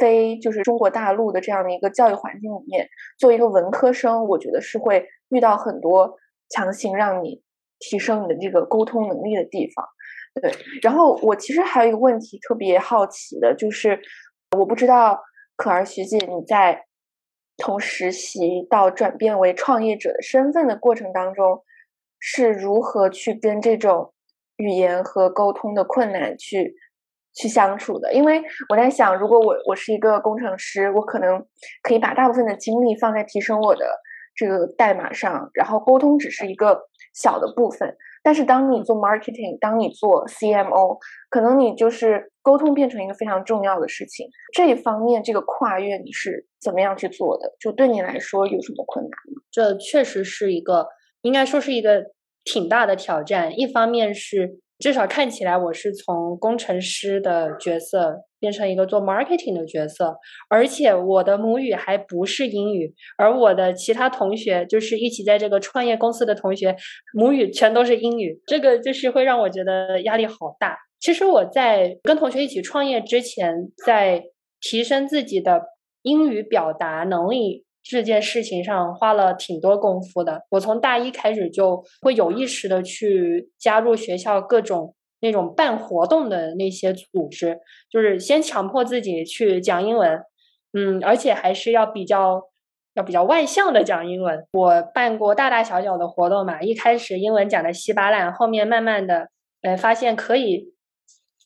[0.00, 6.16] 非就是中国大陆的这样的一个教育环境里面，作为一个文科生，我觉得是会遇到很多
[6.48, 7.40] 强行让你
[7.78, 9.86] 提升你的这个沟通能力的地方。
[10.40, 14.00] 对，然后我其实还有一个问题特别好奇的，就是
[14.56, 15.20] 我不知道
[15.56, 16.84] 可儿学姐你在
[17.56, 21.64] 从实习到转变为创业者的身份的过程当中，
[22.18, 24.12] 是如何去跟这种
[24.56, 26.76] 语言和沟通的困难去
[27.34, 28.12] 去相处的？
[28.12, 31.44] 因为我在想，如果我我是一个工程师，我可能
[31.82, 33.86] 可以把大部分的精力放在提升我的
[34.36, 37.96] 这个代码上，然后沟通只是一个小的部分。
[38.28, 40.98] 但是当你做 marketing，当你做 CMO，
[41.30, 44.28] 可能你就是沟通变成一个非常重要的事情。
[44.52, 47.56] 这一方面，这个跨越你是怎么样去做的？
[47.58, 49.40] 就对你来说有什么困难吗？
[49.50, 50.88] 这确实是一个，
[51.22, 52.04] 应该说是一个
[52.44, 53.58] 挺大的挑战。
[53.58, 54.60] 一方面是。
[54.78, 60.16] 至少看起来，我是从工程师的角色变成一个做 marketing 的角色，
[60.48, 66.76] 而且我的母语还不是英语，而我的其他同学，就是一起在这个创业公司的同学，
[67.12, 70.76] 母语全都是英语，这个就是会让我觉得压力好大。
[71.00, 74.22] 其实我在跟同学一起创业之前，在
[74.60, 75.62] 提升自己的
[76.02, 77.64] 英语表达能力。
[77.90, 80.42] 这件事情上花了挺多功夫的。
[80.50, 87.58] 我从大一开始就会有意识的去加入学校各种那种办活动的那些组织，
[87.90, 90.20] 就是先强迫自己去讲英文，
[90.72, 92.42] 嗯，而且还是要比较
[92.94, 94.46] 要比较外向的讲英文。
[94.52, 99.28] 我办过大大小小的活动嘛，一开始英文讲的稀巴烂，后面慢慢的，
[99.62, 100.72] 呃，发现可以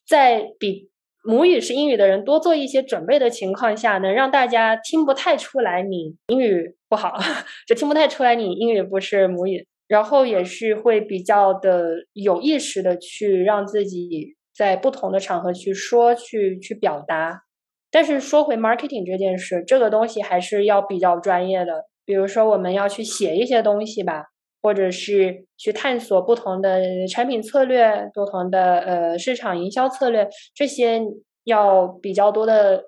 [0.07, 0.91] 在比。
[1.25, 7.17] 母语是英语的人多做一些准备的情况下，能让大家听不太出来你英语不好，
[7.65, 9.65] 就听不太出来你英语不是母语。
[9.93, 17.43] 然后也是会比较的有意识的去让自己在不同的场合去说、去去表达。
[17.91, 21.85] 但是说回 marketing 这件事，这个东西还是要比较专业的。
[22.07, 24.25] 比如说我们要去写一些东西吧。
[24.65, 31.03] 或者是去探索不同的产品策略、不同的呃市场营销策略，这些
[31.43, 32.85] 要比较多的。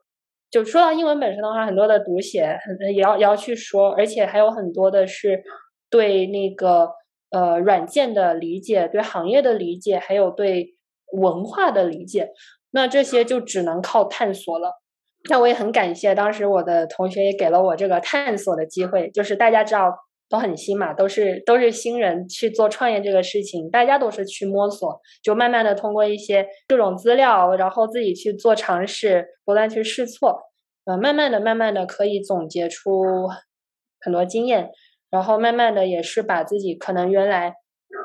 [0.52, 5.42] 就说到英文本身的话，很多的读写很也要也要去说，而且还有很多的是
[5.94, 6.90] 对那个
[7.30, 10.74] 呃软件的理解、对行业的理解，还有对
[11.12, 12.30] 文化的理解。
[12.72, 14.72] 那这些就只能靠探索了。
[15.30, 19.94] 那我也很感谢当时我的同学也给了我这个探索的机会，就是大家知道。
[20.30, 30.40] 都很新嘛，都是都是新人去做创业这个事情，大家都是去摸索，就慢慢的通过一些各种资料，然后自己去做尝试，不断去试错，
[30.86, 33.04] 呃，慢慢的、慢慢的可以总结出
[34.00, 34.70] 很多经验，
[35.14, 37.54] 然后慢慢的也是把自己可能原来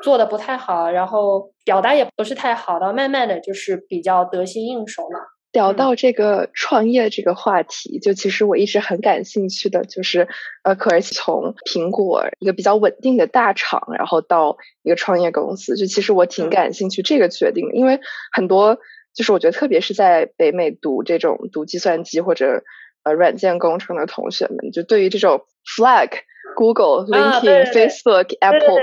[0.00, 5.18] 做的不太好，然后表达也不是太好的，慢慢的就是比较得心应手了。
[5.50, 10.28] 聊到这个创业这个话题，就其实我一直很感兴趣的，就是
[10.62, 17.98] 呃，可儿从苹果一个比较稳定的大厂，然后到一个创业公司，就其实我挺感兴趣这个决定的，因为
[18.30, 18.78] 很多
[19.12, 22.62] 就是我觉得，特别是在北美读这种读计算机或者
[23.02, 25.46] 呃软件工程的同学们，就对于这种
[25.76, 26.10] Flag、
[26.56, 28.78] Google、LinkedIn、Facebook、Apple，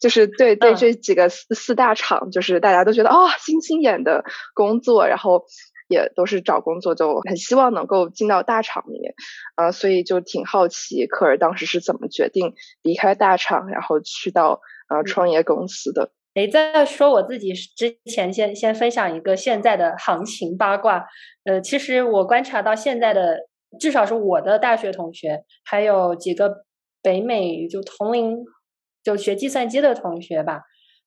[0.00, 5.44] 就是对对这几个四四大厂，就是大家都觉得啊，星星眼的工作，然后。
[5.92, 9.12] 也都是找工作，就很希望能够进到大厂里面，
[9.56, 16.12] 呃，所以就挺好奇科尔当时是怎么决定离开大厂，然后去到呃创业公司的。
[16.34, 21.04] 哎，在说我自己之前，先先分享一个现在的行情八卦。
[21.42, 23.38] 呃，其实我观察到现在的，
[23.80, 26.66] 至少是我的大学同学，还有几个
[27.02, 28.38] 北美就同龄
[29.02, 30.62] 就学计算机的同学吧。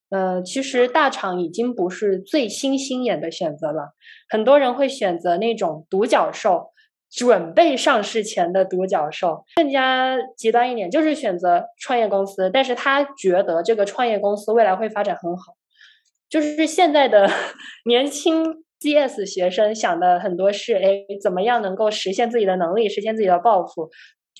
[0.10, 3.93] 呃，其实大厂已经不是最新兴眼的选择了，
[4.29, 6.71] 很多人会选择那种独角兽，
[7.10, 9.43] 准备上市前的独角兽。
[9.56, 15.53] 更加极端一点，就是选择创业公司，但是他觉得这个创业公司未来会发展很好。
[16.29, 17.27] 就是现在的
[17.86, 23.89] 年轻 CS 学生想的很多是，哎，怎么样能够实现自己的能力，实现自己的抱负？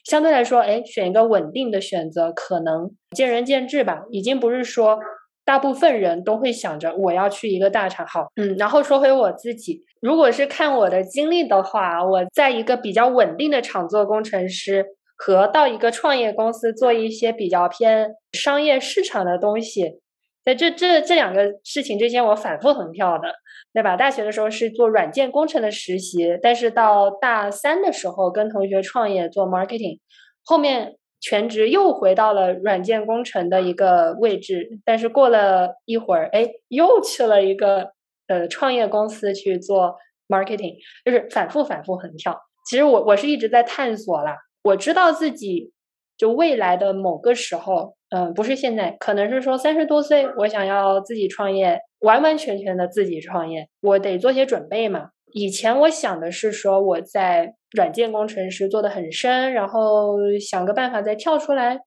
[0.06, 5.00] 相对来说，哎，选一个稳定的选择，可能见仁见智吧，已经不是说。
[5.46, 14.86] 大部分人都会想着我要去一个大厂，好，嗯，然后说回我自己，如果是看我的经历的话，我在一个比较稳定的厂做工程师，
[15.18, 20.00] 和到一个创业公司做一些比较偏商业市场的东西，
[20.46, 23.28] 在这这这两个事情之间，我反复横跳的，
[23.74, 23.98] 对吧？
[23.98, 30.00] 大学的时候是做软件工程的实习，但是到大三的时候跟同学创业做 marketing，
[30.44, 30.96] 后面。
[31.26, 37.92] 全职又回到了软件工程的一个位置，但是过了一会儿，哎，又去了一个
[38.28, 39.96] 呃创业公司去做
[40.28, 42.38] marketing，就是反复反复横跳。
[42.70, 45.72] 其实我我是一直在探索啦，我知道自己
[46.18, 55.10] 就未来的某个时候，嗯，不是现在，可能是说三十多岁，我想要自己创业，完完全全的自己创业，我得做些准备嘛。
[55.34, 61.80] 以前我想的是说我在软件工程师做的很深，然后想个办法再跳出来。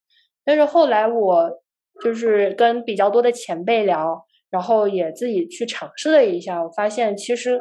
[0.44, 1.50] 但是后来我
[2.02, 7.60] 就是跟比较多的前辈聊，然后也自己去尝试了一下，我发现其实，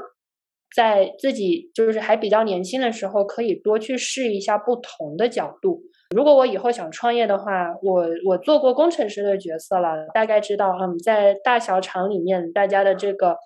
[0.76, 5.82] 在自己就是还比较年轻的时候，可以多去试一下不同的角度。
[6.16, 13.38] 如果我以后想创业的话，我我做过工程师的角色了，大概知道，嗯，在大小厂里面，大家的这个。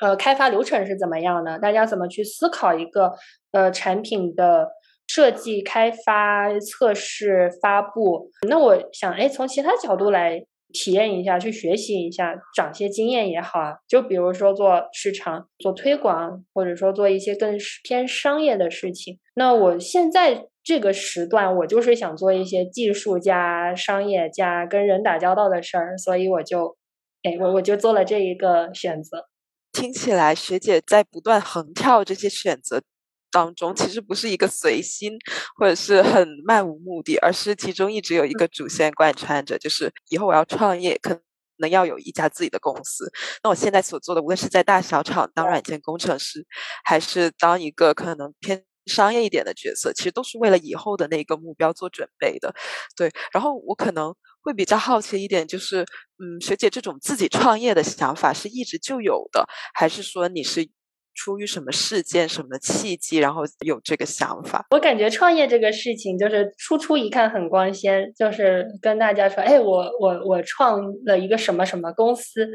[0.00, 1.58] 呃，开发流程是怎么样的？
[1.58, 3.12] 大家怎么去思考一个
[3.50, 4.68] 呃产品的
[5.08, 8.30] 设计、开发、测试、发布？
[8.48, 10.40] 那我想，哎，从其他角度来
[10.72, 13.74] 体验一下，去学习一下，长些经验也好啊。
[13.88, 19.18] 就比如说做市场、做推广，或者说做一些更偏商业的事情。
[19.34, 26.76] 那我现在这个时段，我就是想做一些技术加商业加跟人打交道的事儿，所以我就，
[27.22, 29.24] 哎，我我就做了这一个选择。
[29.72, 32.82] 听起来，学姐在不断横跳这些选择
[33.30, 35.16] 当中，其实不是一个随心
[35.58, 41.18] 或者是很漫无目的，而是其中一直有一个主线贯穿着，就是以后我要创业，可
[41.56, 43.10] 能要有一家自己的公司。
[43.42, 46.46] 那我现在所做的，无论是在大小厂当软件工程师，
[46.84, 52.54] 还是当一个可能偏商业一点的角色，其实都是为了以后的那个目标做准备的。
[52.96, 54.14] 对，然后我可能。
[54.40, 60.66] 会比较好奇一点，就是，嗯，学姐这种自己创业的想法是一直就有的，还是说你是
[61.12, 64.64] 出于什么事件、什么契机，然后有这个想法？
[64.70, 72.48] 我感觉创业这个事情，就是初初一看很光鲜，就是跟大家说，哎，我我我创了一个什么什么公司，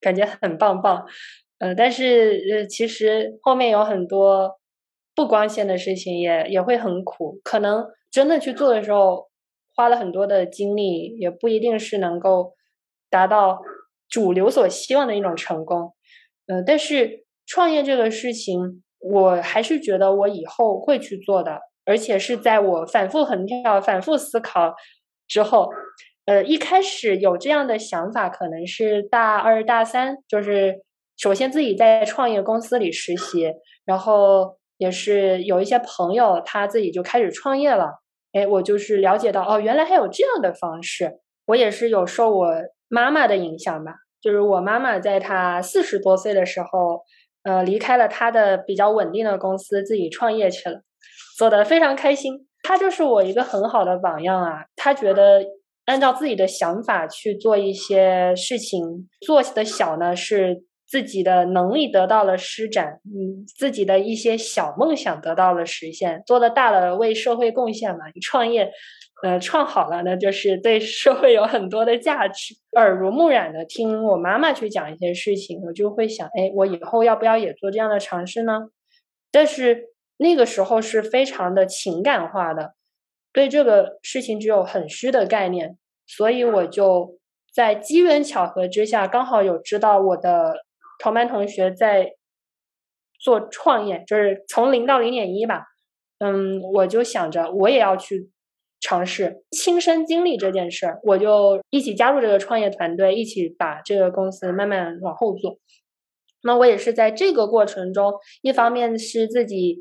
[0.00, 1.06] 感觉很棒棒，
[1.58, 4.57] 呃，但是呃，其实后面有很多
[5.18, 9.26] 不光鲜的事情，也也会很苦，可能真的去做的时候。
[9.78, 12.54] 花了很多的精力，也不一定是能够
[13.08, 13.60] 达到
[14.08, 15.94] 主流所希望的一种成功。
[16.48, 24.74] 呃，但是创业这个事情，我还是觉得我以后会去做的，而且是在我反复横跳、反复思考
[25.28, 25.70] 之后。
[26.26, 30.82] 呃，一开始有这样的想法，可能是大二、大三，就是
[31.16, 33.52] 首先自己在创业公司里实习，
[33.84, 38.00] 然后也是有一些朋友他自己就开始创业了。
[38.32, 41.20] 哎，我就是了解到哦，原来还有这样的方式。
[41.46, 42.52] 我也是有受我
[42.88, 47.02] 妈妈的影响吧，就是我妈妈在她四十多岁的时候，
[47.42, 50.82] 呃，离开了她的比较稳定的公司，自己创业去了，
[51.36, 52.46] 做的非常开心。
[52.62, 54.64] 她就是我一个很好的榜样啊。
[54.76, 55.42] 她觉得
[55.86, 60.64] 按照自己的想法去做一些事情，做的小呢是。
[60.88, 68.06] 自己的能力得到了施展，嗯，自己的一些小梦想得到了实现，做的大了为社会贡献嘛。
[68.14, 68.72] 你创业，
[69.22, 72.54] 呃，创好了，那就是对社会有很多的价值。
[72.72, 78.70] 耳濡目染的听我妈妈去讲一些事情，我就会想，哎，我以后要不要也做这样的尝试呢？
[79.30, 82.72] 但是那个时候是非常的情感化的，
[83.30, 85.76] 对这个事情只有很虚的概念，
[86.06, 87.18] 所以我就
[87.52, 90.64] 在机缘巧合之下，刚好有知道我的。
[90.98, 92.12] 同班同学在
[93.20, 95.64] 做创业，就是从零到零点一吧。
[96.18, 98.30] 嗯，我就想着我也要去
[98.80, 105.58] 尝试亲身经历这件事儿，我就一起加入这个创业团队，一起把这个公司慢慢往后做。
[106.42, 109.78] 那我也是在这个过程中，一方面是自己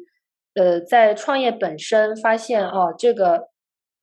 [0.56, 3.50] 呃在创业本身发现哦，这个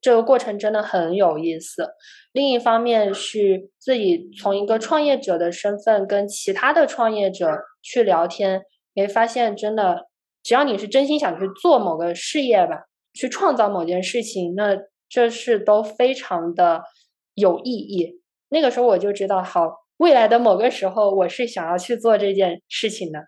[0.04, 1.88] 这个过程真的很有意思。
[2.32, 7.48] 另一方面是自己从一个创业者的身份跟其他的创业者
[7.82, 8.60] 去聊天，
[8.94, 10.08] 会发现真的，
[10.42, 12.82] 只要你是真心想去做某个事业吧，
[13.14, 14.76] 去创造某件事情，那
[15.08, 16.82] 这是都非常的
[17.34, 18.20] 有意义。
[18.50, 23.20] 那个时候我就知道，好，未来的某个时候我是想要去做这件事情的。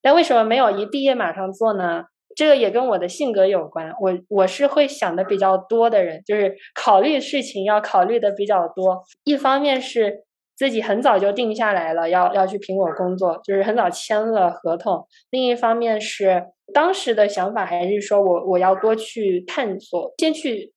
[0.00, 2.04] 但为什么没有一毕业马上做呢？
[2.34, 9.02] 这个也跟我的性格有关，我我是会想的比较多的人，就是考虑事情要考虑的比较多。
[9.24, 10.24] 一方面是
[10.56, 20.72] 自己很早就定下来了要要去苹果工作，就是很早签了合同；另一方面是当时的想法还是说我我要多去探索，先去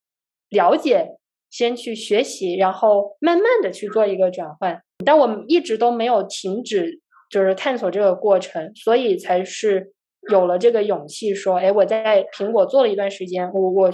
[0.50, 1.16] 了解，
[1.50, 4.82] 先去学习，然后慢慢的去做一个转换。
[5.04, 7.00] 但我一直都没有停止，
[7.30, 9.92] 就是探索这个过程，所以才是。
[10.30, 13.90] 有了这个勇气，说，哎，我在苹果做了一段时间，我我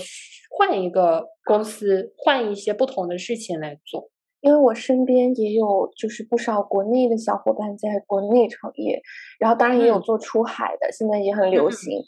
[0.50, 4.10] 换一个公司，换一些不同的事情来做。
[4.40, 9.00] 因为我身边也有就是不少国内的小伙伴在国内创业，
[9.38, 12.00] 然后当然也有做出海的，现在也很流行。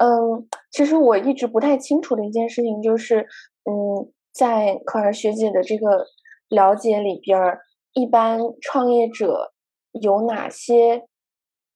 [0.00, 3.26] 嗯，其实我一直不太清楚的一件事情就是，
[3.64, 6.06] 嗯，在可儿学姐的这个
[6.48, 7.60] 了解里边儿，
[7.94, 9.52] 一般创业者
[10.00, 11.08] 有哪些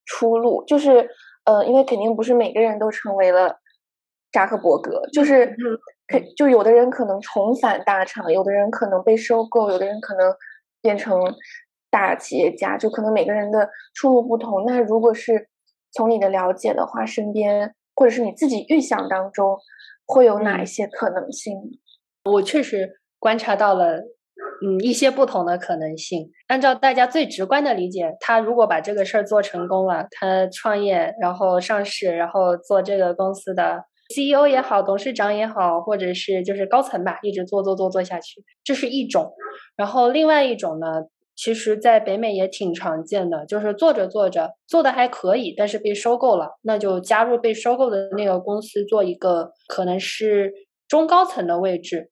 [0.05, 0.65] 出路？
[0.67, 1.11] 就是
[1.47, 3.57] 呃，因为肯定不是每个人都成为了
[4.31, 5.47] 扎克伯格，就是
[6.07, 10.35] 可就有的人可能重返大厂，有的人可能被收购，有的人可能
[10.83, 11.19] 变成
[11.91, 14.65] 大企业家，就可能每个人的出路不同。
[14.67, 15.49] 那如果是
[15.93, 19.57] 从你的了解的话，身边或者是你自己预想当中，
[20.05, 21.55] 会有哪一些可能性？
[22.25, 24.03] 我确实观察到了，
[24.65, 26.31] 嗯，一些不同的可能性。
[26.49, 39.33] 按照大家最直观的理解，他如果把这个事儿做成功了，他创业，然后上市，然后做这个公司的 CEO 也好，董事长也好，或者是就是高层吧，一直做做做做下去，这是一种。
[39.77, 41.05] 然后另外一种呢？
[41.39, 50.51] 其实，在北美也挺常见的，就是做着做着做的还可以，但是被收购了，那就加入被收购的那个公司做一个可能是
[50.89, 52.11] 中高层的位置。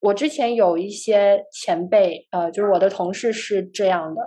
[0.00, 4.22] 我之前有一些前辈，呃，就是我的同事是这样的，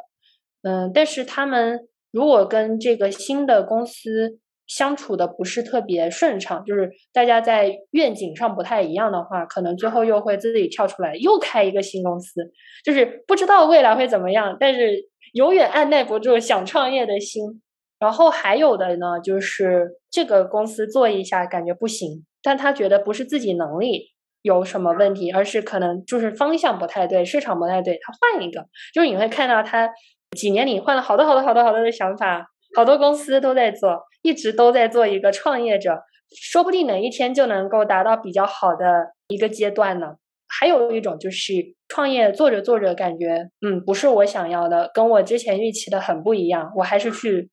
[0.62, 4.40] 嗯，但是他们如果跟这个新的公司。
[4.66, 12.50] 相处的不是特别顺畅，就是大家在愿景上不太一样的话，可能最后又会自己跳出来又开一个新公司，
[12.84, 17.62] 就是不知道未来会怎么样，但是永远按耐不住想创业的心。
[18.00, 24.13] 然后还有的呢，就是这个公司做一下感觉不行，但他觉得不是自己能力
[24.44, 28.64] 有什么问题，而是可能就是方向不太对，市场不太对，他换一个。
[28.94, 29.90] 就是你会看到他
[30.38, 32.46] 几年里换了好多好多好多好多的想法。
[32.76, 36.02] 好多公司都在做，一直都在做一个创业者，
[36.36, 40.16] 说不定哪一天就能够达到比较好的一个阶段呢。
[40.48, 41.54] 还有一种就是
[41.88, 47.52] 创业做着做着感觉，嗯，不是我想要的，跟我之前预期的很不一样，我还是去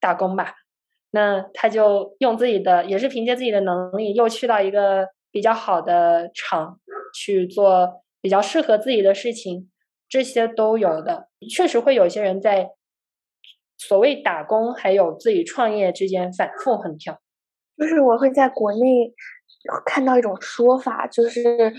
[0.00, 0.54] 打工吧。
[1.10, 6.78] 那他就用自己的，也是凭借自己的能力，又去到一个比较好的厂
[7.14, 9.70] 去做比较适合自己的事情，
[10.08, 11.28] 这些都有的。
[11.50, 12.70] 确实会有些人在。
[13.78, 17.20] 所谓打工还有自己创业之间反复横跳，
[17.76, 19.12] 就是我会在国内
[19.84, 21.70] 看到一种说法，就是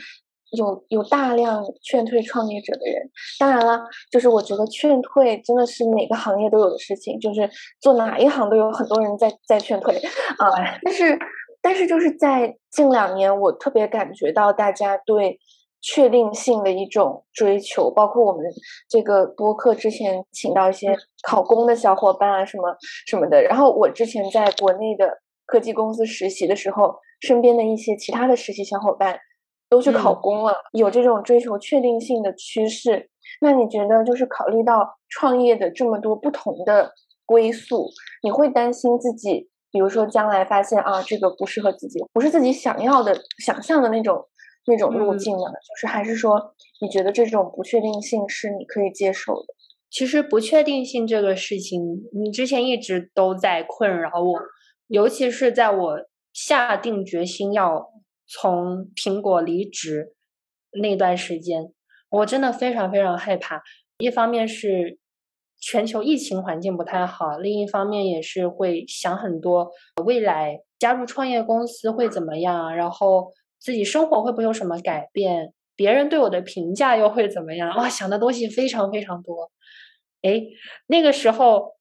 [0.52, 3.10] 有有大量劝退创业者的人。
[3.40, 7.50] 当然了，就是我觉得劝退真的是每个行业都有的事情，就是
[7.82, 10.78] 做哪一行都有很多人在在劝退啊。
[10.84, 11.18] 但是
[11.62, 15.40] 但是就是在近两年，我特别感觉到大家对。
[15.80, 18.44] 确定性的一种追求，包括我们
[18.90, 23.42] 这个播客之前请到一些考公的小伙伴啊，什么什么的。
[23.44, 29.18] 然后我之前在国内的科技公司实习的时候，身边的一些其他的实习小伙伴
[29.70, 33.10] 都去考公了，有这种追求确定性的趋势。
[33.40, 36.92] 那你觉得，就是考虑到创业的这么多不同的
[37.26, 37.88] 归宿，
[38.24, 44.28] 你会担心自己，比如说将来发现啊，这个不适合自己，不是自己想要的、想象的那种。
[44.70, 45.44] 那种路径呢？
[45.46, 49.46] 就是还是说，你觉得这种不确定性是你可以接受的？
[49.90, 51.82] 其实不确定性这个事情，
[52.14, 54.38] 你之前一直都在困扰我，
[54.88, 55.98] 尤其是在我
[56.34, 57.88] 下定决心要
[58.28, 60.14] 从苹果离职
[60.82, 61.72] 那段时间，
[62.10, 63.64] 我真的非常非常害怕。
[64.00, 65.00] 一方面是
[65.60, 69.72] 全球疫情环境不太好，另一方面也是会想很多
[70.06, 73.34] 未来加入创业公司会怎么样，然后。
[73.60, 75.52] 自己生活会不会有什么改变？
[75.76, 77.76] 别人对我的评价又会怎么样？
[77.76, 79.52] 哇，想的东西非常非常多。
[80.22, 80.44] 哎，
[80.86, 81.74] 那个时候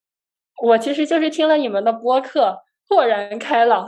[0.62, 3.87] 我其实就是听了你们的播客，豁然开朗。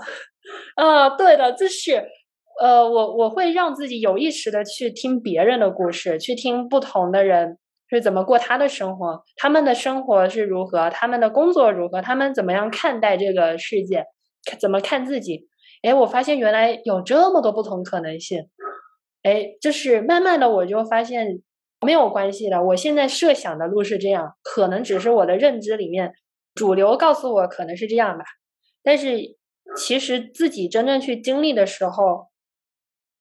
[0.76, 2.06] 啊，对的，就是
[2.60, 7.56] 呃，我我会让自己有意识的去听别人的故事，去听不同的人
[7.90, 14.04] 是怎么过他的生活，他们的生活是如何，他们的工作如何，他们怎么样看待这个世界，
[14.60, 15.48] 怎么看自己。
[15.82, 18.48] 哎，我发现原来有这么多不同可能性。
[19.22, 21.40] 哎，就是慢慢的我就发现
[21.80, 22.62] 没有关系的。
[22.62, 26.12] 我现在设想的路是这样，可能只是我的认知里面
[26.54, 28.24] 主流告诉我可能是这样吧。
[28.82, 29.18] 但是
[29.76, 32.28] 其实自己真正去经历的时候，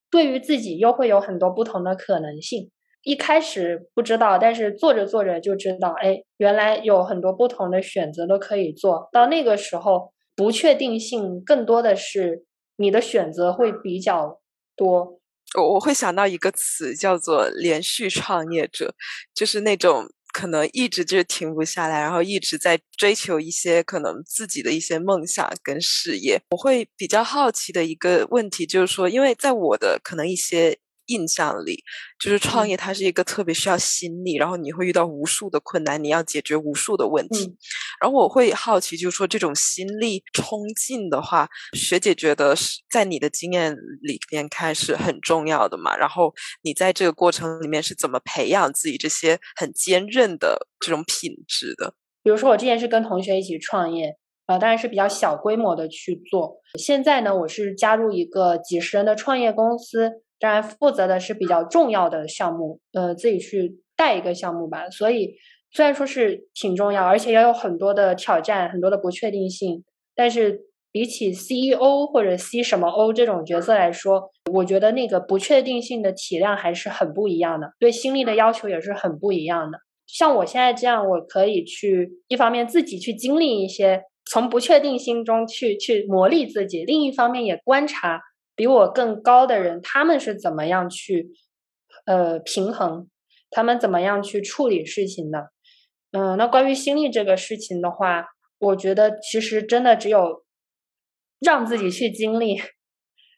[0.09, 2.71] 对于自己又会有很多不同的可能性。
[3.03, 9.27] 一开始不知道，但是做着做着就知道，哎，原来有很多不同的选择都可以做到。
[9.27, 12.43] 那个时候不确定性更多的是。
[12.79, 14.39] 你的选择会比较
[14.75, 15.19] 多，
[15.57, 18.93] 我我会想到一个词叫做连续创业者，
[19.33, 26.39] 就是那种可能一直就停不下来，然后一直在追求一些可能自己的一些梦想跟事业。
[26.51, 30.77] 我会比较好奇的一个问题就是说，因为在我的可能一些
[31.07, 31.83] 印象里，
[32.19, 37.57] 就是创业它是一个特别需要心力，然后你会遇到无数的困难，你要解决无数的问题。
[37.99, 45.97] 然后我会好奇，就是说这种心力冲劲的话，学姐觉得是在你的经验里边看是很重要的嘛？
[45.97, 51.93] 然后你在这个过程里面是怎么培养自己这些很坚韧的这种品质的？
[52.23, 54.17] 比如说我之前是跟同学一起创业。
[54.47, 56.61] 啊，当然是比较小规模的去做。
[56.79, 64.89] 现在呢，我是加入一个几十人的创业公司，当然负责的是比较重要的项目，呃，自己去带一个项目吧。
[64.89, 65.35] 所以
[65.71, 69.83] 虽然说是挺重要，而且也有很多的挑战，很多的不确定性，
[70.15, 70.61] 但是
[70.91, 79.79] 比起 CEO 或者 C 什么 O 这种角色来说，我觉得那个不确定性的体量还是很不一样的，对心力的要求也是很不一样的。
[80.05, 84.03] 像我现在这样，我可以去一方面自己去经历一些。
[84.29, 88.19] 从不确定性中去去磨砺自己，另一方面也观察
[88.57, 91.29] 比我更高的人，他们是怎么样去
[92.05, 93.07] 呃平衡，
[93.51, 95.51] 他们怎么样去处理事情的。
[96.11, 98.25] 嗯，那关于心力这个事情的话，
[98.57, 100.43] 我觉得其实真的只有
[101.39, 102.59] 让自己去经历，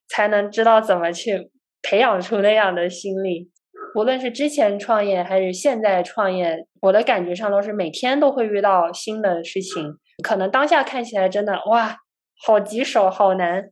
[0.08, 1.52] 才能知道怎么去
[1.82, 3.52] 培养出那样的心力。
[3.96, 9.96] 无论是之前创业还是现在创业，我的感觉上都是每天都会遇到新的事情。
[10.24, 11.98] 可能当下看起来真的哇，
[12.46, 13.72] 好棘手，好难，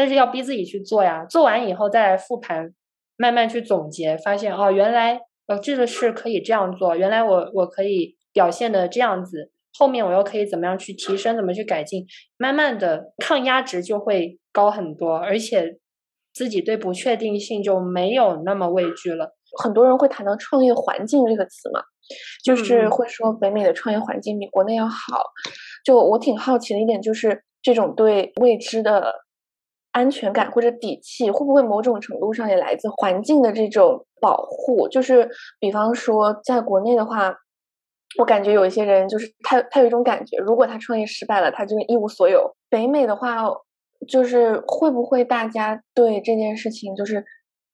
[0.00, 1.26] 但是要逼自己去做呀。
[1.26, 2.72] 做完以后再来复盘，
[3.18, 12.06] 慢慢去总结，发现哦，原来呃这个事可以这样做，原来我我可以表现的这样子，后面我又可以怎么样去提升，怎么去改进，
[12.38, 15.76] 慢慢的抗压值就会高很多，而且
[16.32, 19.36] 自己对不确定性就没有那么畏惧了。
[19.62, 21.82] 很多人会谈到创业环境这个词嘛。
[22.42, 25.22] 就是会说北美的创业环境比国内要好，
[25.84, 29.14] 就我挺好奇的一点就是这种对未知的
[29.92, 34.88] 安全感或者底气，会不会某种程度上也来自环境的这种保护？
[34.88, 35.28] 就是
[35.58, 37.34] 比方说在国内的话，
[38.18, 42.54] 我感觉有一些人就是他他有一种感觉，如果他创业失败了，他就一无所有。
[42.68, 43.36] 北美的话，
[44.08, 47.24] 就是会不会大家对这件事情就是？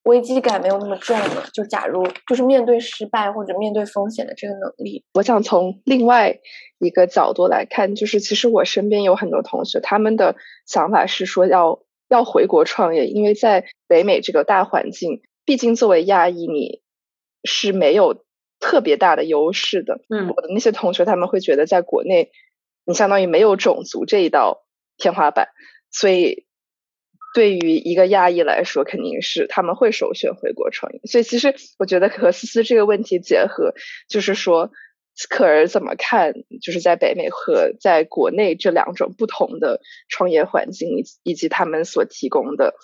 [0.06, 1.48] 危机感没有那么重了。
[1.52, 6.38] 就假如就是面对失败或者面对风险的这个能力，我想从另外
[6.78, 16.82] 一个角度来看，就是其实我身边有很多同学，他们的想法是说要要回国创业，因为在北美这个大环境，毕竟作为亚裔，你
[17.44, 18.24] 是没有
[18.60, 20.00] 特别大的优势的。
[20.08, 22.30] 嗯，我的那些同学他们会觉得，在国内
[22.84, 24.64] 你相当于没有种族这一道
[24.96, 25.48] 天花板，
[25.90, 26.44] 所以。
[27.34, 31.00] 对于一个亚裔来说，肯定是他们会首选回国创业。
[31.04, 33.74] 所以，其实我觉得和思思这个问题结合，
[34.08, 34.70] 就是说，
[35.28, 42.74] 可儿怎么看，就是在北美和在国内这两种不同的创业环境，以以及他们所提供的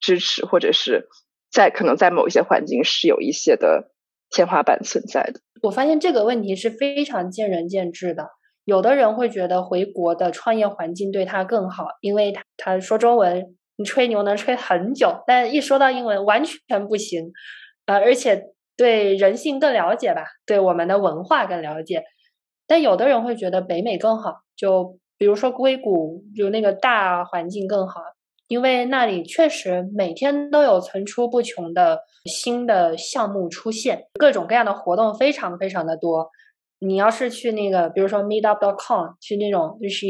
[0.00, 1.08] 支持，或者是
[1.50, 3.92] 在可能在某一些环境是有一些的
[4.30, 5.40] 天花板存在的。
[5.62, 8.28] 我发现这个问题是非常见仁见智的。
[8.64, 13.56] 有的人会觉得回国的创业环境对他更好，因为他他说中文。
[13.78, 17.32] 你吹牛能吹很久，但一说到英文完全不行，
[17.84, 18.42] 呃，而且
[18.76, 22.04] 对人性更了解吧，对我们的文化更了解。
[22.66, 28.00] 但有的人会觉得北美更好，就比如说硅谷，就那个大环境更好，
[28.48, 36.30] 因为那里确实每天都有层出不穷的新的项目出现，各种各样的活动非常非常的多。
[36.78, 40.06] 你要是去那个，比如说 Meetup.com，去那种就是。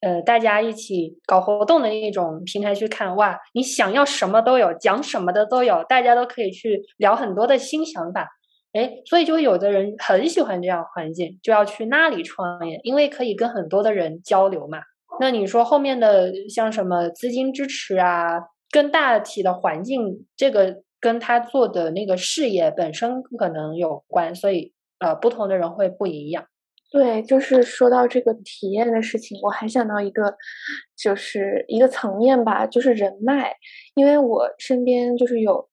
[0.00, 8.26] 呃，大家一起搞活动的那种平台去看，哇，你想要什么都有，讲什么的都有，大家都可以去聊很多的新想法，
[8.72, 14.78] 哎，所以就有的人很喜欢这样环境，就要去那里创业，因为可以跟很多的人交流嘛。
[15.20, 18.40] 那你说后面的像什么资金支持啊，
[18.70, 26.46] 跟大体的环境，这个跟他做的那个事业本身可能有关，所以呃，不同的人会不一样。
[26.90, 30.36] 对，就是说到这个体验的事情，我还想到一个，
[31.00, 33.54] 就是一个层面吧，就是人脉。
[33.94, 35.68] 因为我身边就是有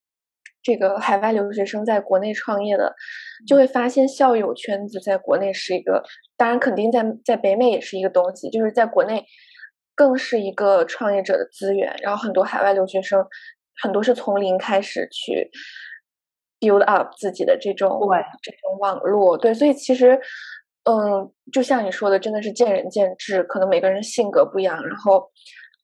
[0.62, 2.96] 这个海外留学生在国内创业的，
[3.48, 6.04] 就会发现校友圈子在国内是一个，
[6.38, 9.26] 当然肯定在在北美也是一个东西，就是在国内
[9.96, 11.96] 更是一个创业者的资源。
[12.04, 13.26] 然后很多海外留学生，
[13.82, 15.50] 很多是从零开始去
[16.60, 18.00] build up 自己的这种
[18.44, 19.36] 这种网络。
[19.36, 20.22] 对，所以其实。
[20.90, 25.30] 嗯，就像你说的，真的是见仁见智，可能每个人性格不一样，然后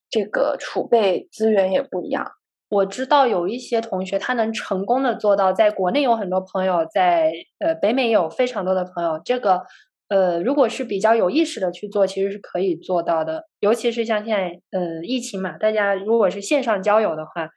[0.09, 2.25] 这个储备资源也不一样。
[2.69, 9.21] 我知道有一些同学，他能成功的做到，在国内有很多朋友，在呃北美有非常多的朋友。
[9.23, 9.61] 这个
[10.07, 13.43] 呃，如果是比较有意识的去做，其实是可以做到的。
[13.59, 17.49] 尤其是像现在呃疫情嘛，大家如果是线上交友的话，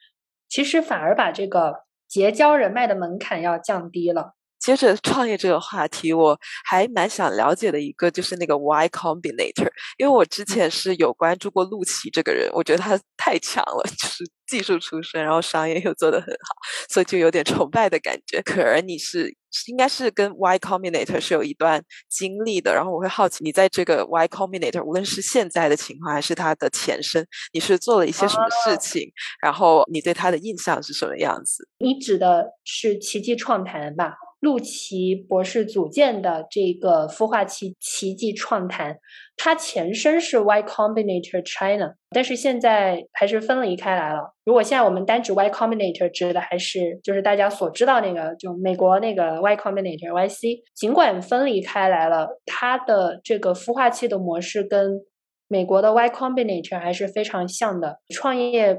[0.49, 1.77] 其实反而把这个
[2.09, 4.36] 结交人脉的门槛要降低了。
[4.59, 16.55] 接着创业这个话题，我还蛮想了解的一个就是那个 Y Combinator，因为我之前是有关注过陆琪这个人，我觉得他太强了，就是技术出身，然后商业又做得很好，
[16.89, 18.41] 所以就有点崇拜的感觉。
[18.43, 19.33] 可儿，你是
[19.69, 29.11] 应该是跟 Y Combinator 是有一段经历的，然后我会好奇，你在这个 Y Combinator，无论是现在的情况还是它的前身，你是做了一些什么事情？
[29.41, 31.69] 然后你对他的印象是什么样子？
[31.79, 34.15] 你指的是奇迹创谈吧？
[34.41, 38.99] 陆琪博士组建的这个孵化器奇迹创谈，
[39.37, 44.35] 它前身是 Y Combinator China，但是现在还是分离开来了。
[44.45, 50.61] 如果现在我们单指 Y Combinator，指的还是就是大家所知道那个，就美国那个 Y Combinator YC。
[50.75, 55.01] 尽管分离开来了，它的这个孵化器的模式跟
[55.49, 57.99] 美国的 Y Combinator 还是非常像的。
[58.15, 58.77] 创业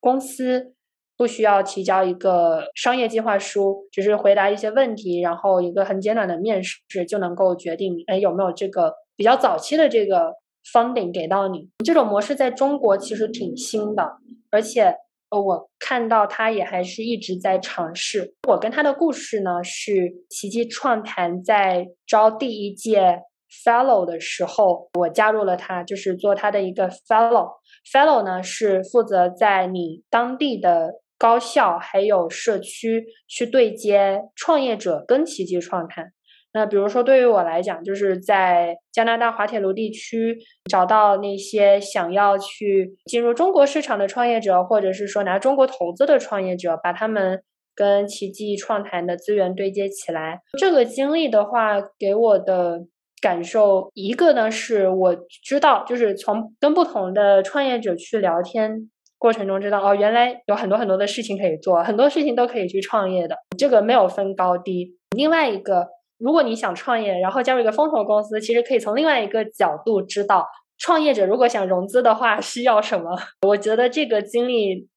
[0.00, 0.74] 公司。
[1.18, 10.32] 不需要提交一个商业计划书，只是回答一些问题，然后一个很简短的面试就能够决定，哎，有没有这个比较早期的这个
[10.72, 11.68] funding 给到你。
[11.84, 14.08] 这种模式在中国其实挺新的，
[14.52, 14.94] 而且
[15.30, 18.32] 呃，我看到他也还是一直在尝试。
[18.48, 23.22] 我跟他的故事呢，是奇迹创谈在招第一届
[23.64, 27.48] fellow 的时候，我加入了他，就是做他的一个 fellow。
[27.92, 30.92] fellow 呢是负责在你当地的。
[31.18, 36.12] 高校还有社区去对接创业者跟奇迹创谈。
[36.54, 40.38] 那比如说，对于我来讲，就是在加拿大滑铁卢地区
[40.70, 47.42] 找到那些想要去进入中国市场的创业者，或者是说拿中国投资的创业者，把他们
[47.74, 50.40] 跟奇迹创谈的资源对接起来。
[50.58, 52.80] 这个经历的话，给我的
[53.20, 58.90] 感受，一个呢是我知道，就是从跟不同的创业者去聊天。
[59.18, 64.96] 过程中知道哦，原来有很多很多的事情可以做，很多事情都可以去创业的，这个没有分高低。
[65.16, 65.88] 另外一个，
[66.18, 70.46] 如果你想创业，然后加入一个风投公司，其实可以从另外一个角度知道，
[70.78, 73.18] 创业者如果想融资的话需要什么。
[73.46, 74.88] 我觉得这个经历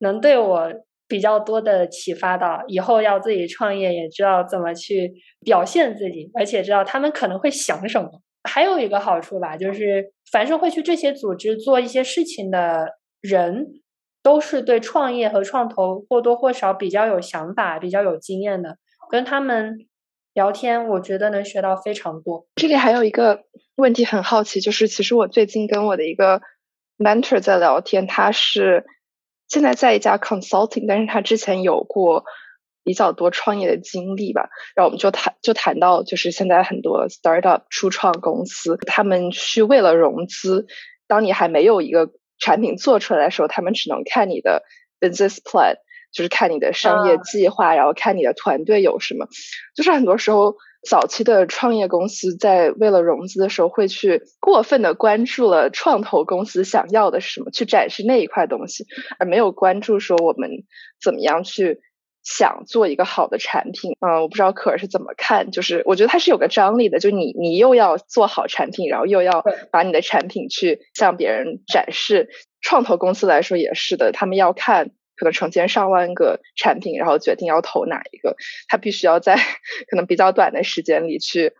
[0.00, 0.72] 能对我
[1.06, 5.12] 比较多的启发到，以后要自己创业也知道怎么去
[5.44, 8.08] 表现自己，而且知道他们可能会想什么。
[8.48, 12.99] 还有一个好处吧，就是凡是会去这些组织做一些事情的。
[13.20, 13.82] 人
[14.22, 18.78] 都是对创业和创投或多或少比较有想法、比较有经验的。
[19.10, 19.86] 跟他们
[20.34, 22.46] 聊天，我觉得能学到非常多。
[22.56, 23.44] 这里还有一个
[23.76, 26.40] 问题很好奇，就是其实我最近跟我的一个
[26.98, 28.84] mentor 在聊天，他是
[29.48, 32.24] 现在在一家 consulting，但是他之前有过
[32.84, 34.48] 比较多创业的经历吧。
[34.76, 40.66] 然后我们就谈就谈到，就是现在很多 startup 初创公司，他们去为了融资，
[41.08, 44.64] 当你还没有一个产品做出来的时候，他们只能看你的
[44.98, 45.76] business plan，
[46.12, 49.28] 就是看你的商业计划，然后看你的团队有什么。
[49.76, 50.56] 就是很多时候，
[50.88, 58.86] 早期的创业公司在为了融资的时候，会去过分的关注了创投公司想要的是什么，去展示那一块东西，
[59.18, 60.50] 而没有关注说我们
[61.00, 61.80] 怎么样去。
[62.30, 72.28] 想做一个好的产品，嗯，我不知道可儿是怎么看，就是我觉得它是有个张力的，就你你又要做好产品，然后又要把你的产品去向别人展示。
[72.62, 78.36] 创投公司来说也是的，他们要看可能成千上万个产品，然后决定要投哪一个，
[78.68, 79.34] 他必须要在
[79.90, 81.52] 可能比较短的时间里去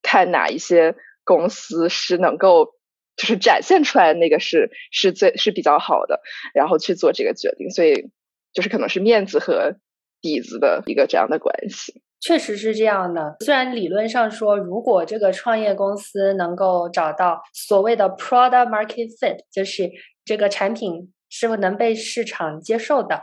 [0.00, 2.72] 看哪一些公司是能够
[3.16, 6.22] 就是展现出来那个是是最是比较好的，
[6.54, 8.10] 然后去做这个决定，所以。
[8.56, 9.76] 就是可能是面子和
[10.22, 13.36] 底子的一个这样的关系，确实是这样的。
[13.40, 19.90] 虽然理论上说，如果这个创业公司能够找到所谓的 product market fit，就是
[20.24, 23.20] 这个产品是否能被市场接受的，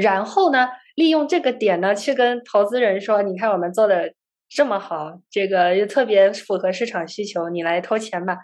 [0.00, 4.12] 然后呢，利用这个点呢，去跟投资人说：“你看我们做的
[4.48, 8.38] 这么好，这个又特别符合市场需求，你来投钱吧。”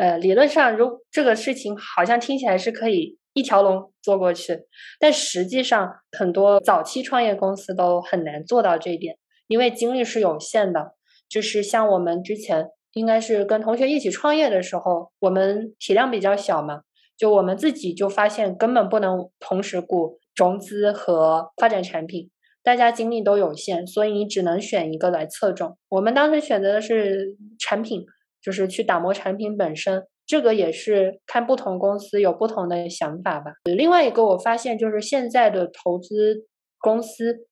[0.00, 3.18] 呃，理论上，如这个事情好像听起来是可以。
[3.36, 4.62] 一条龙做过去，
[4.98, 10.94] 但实际上很多早期创业公司都很难做到这一点，因为精力是有限的。
[11.28, 16.80] 就是像我们之前应该是跟同学一起创业的时候，我们体量比较小嘛，
[17.18, 22.30] 就我们自己就发现根本不能同时顾融资和发展产品，
[22.62, 25.76] 大家精力都有限，所以你只能选一个来侧重。
[25.90, 28.06] 我们当时选择的是产品，
[28.40, 30.06] 就是去打磨产品本身。
[30.26, 33.52] 这个也是看不同公司有不同的想法吧。
[33.64, 36.46] 另外一个我发现就是现在的投资
[36.78, 37.46] 公司，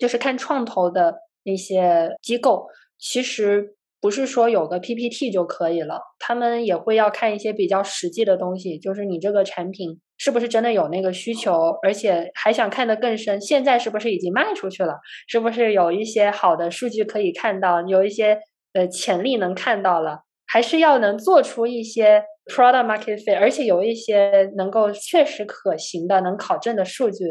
[0.00, 2.66] 就是看创投的那些机构，
[2.98, 11.52] 其实不是说有个 PPT 就可以了，他们也会要看一些比较实际的东西，就是你这个产品是不是真的有那个需求，
[11.82, 14.94] 而且还想看得更深，现在是不是已经卖出去了？
[15.26, 18.38] 是不是有一些好的数据可以看到，有一些
[18.72, 20.20] 呃潜力能看到了？
[20.54, 27.24] 还是要能做出一些 product market fit，而且有一些能够确实可行的、能考证的数据，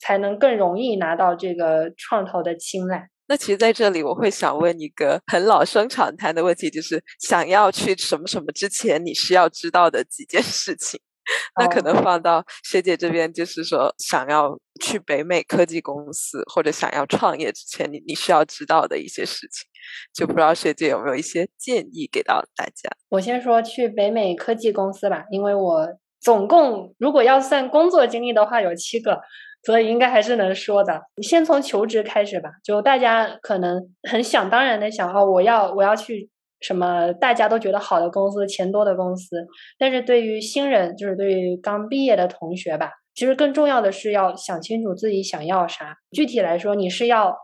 [0.00, 3.06] 才能更容易拿到这个创投的青睐。
[3.26, 10.98] 那其实在这里，我会想问一个很老生常谈的问题，就是想要去什么什么之前，你需要知道的几件事情。
[11.58, 19.68] 那可能放到学姐这边，就是说想要去北美科技公司或者想要创业之前，你你需要知道的一些事情，
[20.14, 22.90] 就不知道学姐有没有一些建议给到大家。
[23.10, 25.86] 我先说去北美科技公司吧，因为我
[26.20, 29.20] 总共如果要算工作经历的话有七个，
[29.64, 31.02] 所以应该还是能说的。
[31.22, 36.30] 先从求职开始吧，就大家可能很想当然的想哦，我要我要去。
[36.60, 39.46] 什么大家都觉得好的公司，钱多的公司，
[39.78, 45.96] 但是对于新人，就是对于刚毕业的同学吧，其实更重要的是要想清楚自己想要啥。
[46.10, 47.36] 具体来说，你是要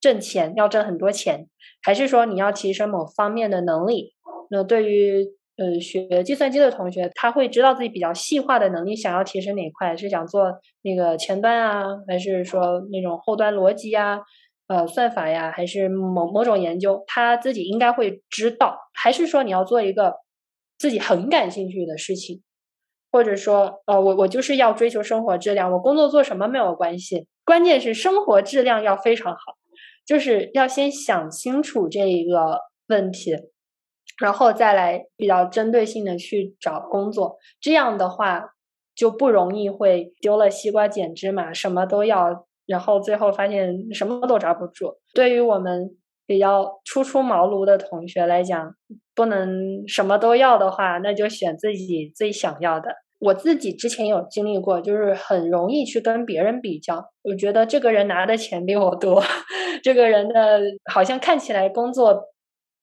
[0.00, 1.46] 挣钱，要挣很多钱，
[1.82, 4.14] 还是说你要提升某方面的能力？
[4.50, 5.24] 那对于
[5.56, 10.52] 呃学计算机的同学，他会知道自己比较细化的能力想要提升哪块，是想做
[10.82, 14.20] 那个前端啊，还是说那种后端逻辑啊？
[14.68, 18.78] 呃，算法呀，还是某某种研究，他自己应该会知道。
[18.92, 20.16] 还是说你要做一个
[20.76, 22.42] 自己很感兴趣的事情，
[23.10, 29.40] 或者说，呃，我我就是要追求生活质量，我工作做什么没有关系，关键是生活质量要非常好，
[30.04, 33.34] 就是要先想清楚这一个问题，
[34.20, 37.38] 然后再来比较针对性的去找工作。
[37.58, 38.50] 这样的话
[38.94, 42.46] 就不容易会丢了西瓜捡芝麻，什么都要。
[42.68, 44.94] 然后最后发现什么都抓不住。
[45.14, 45.90] 对于我们
[46.26, 48.74] 比较初出茅庐的同学来讲，
[49.14, 52.94] 不能什么都要的话，那就选自己最想要的。
[53.18, 57.02] 我自己之前有经历过，就是很容易去跟别人比较。
[57.22, 59.22] 我觉得这个人拿的钱比我多，
[59.82, 60.60] 这个人的
[60.92, 62.22] 好像看起来工作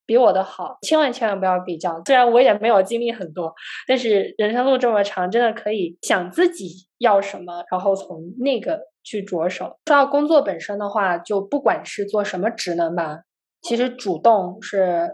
[0.07, 2.01] 比我的好，千万千万不要比较。
[2.05, 3.53] 虽然我也没有经历很多，
[3.87, 8.81] 但是人生路这么长，真的可以想自己要什么，然后从那个。
[9.05, 9.65] 去着手。
[9.85, 13.21] 说到工作本身的话，就不管是做什么职能吧，
[13.61, 15.11] 其实主动是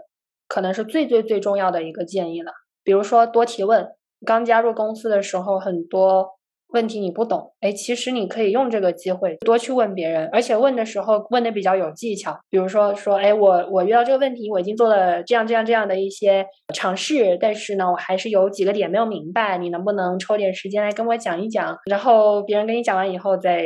[0.48, 2.50] 可能是最最最重要的一个建议了。
[2.82, 3.86] 比如说多提问，
[4.26, 6.30] 刚加入公司的时候很多。
[6.72, 12.38] 问题你不懂，哎，其实你可以用这个机会多去问别人，而且问的时候问的比较有技巧。
[12.50, 16.44] 比如说说，哎，我我遇到这个问题，我已经做了这样这样这样的一些
[16.74, 21.76] 尝试，但是呢，我还是有几个点没有明白，你能不能抽点时间来跟我讲一讲？
[21.90, 23.64] 然后别人跟你讲完以后，再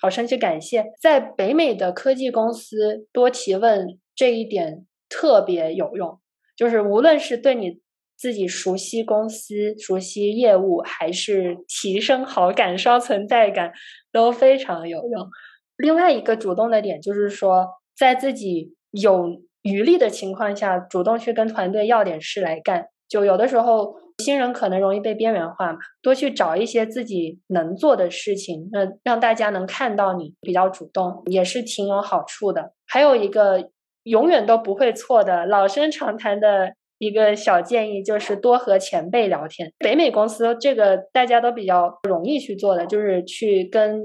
[0.00, 0.84] 好生去感谢。
[1.00, 6.18] 在北美的科技公司多提问这一点特别有用，
[6.56, 7.81] 就是无论是对你。
[8.22, 13.72] 自己熟悉公司、熟悉业务，还是提升好感、刷存在感，
[14.12, 15.28] 都非常有用。
[15.76, 17.66] 另外一个主动的点就是说，
[17.96, 22.86] 在自己有余力的情况下，主动去跟团队要点事来干。
[23.08, 32.72] 就有的时候新人可能容易被边缘化嘛，多去找一些自己能做的事情，那让大家能看到你比较主动，也是挺有好处的。
[32.86, 33.70] 还有一个
[34.04, 36.74] 永远都不会错的老生常谈的。
[37.02, 39.72] 一个小建议就是多和前辈聊天。
[39.80, 44.04] 北美公司这个大家都比较容易去做的，就是去跟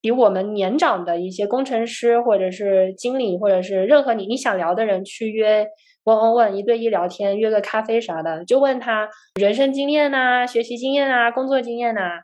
[0.00, 5.66] 比我们年长的一些工程师，或者是经理，或者是任何你你想聊的人去约
[6.04, 9.08] 问问问一对一聊天，约个咖啡啥的，就问他
[9.40, 12.20] 人生经验呐、学习经验啊、工作经验呐，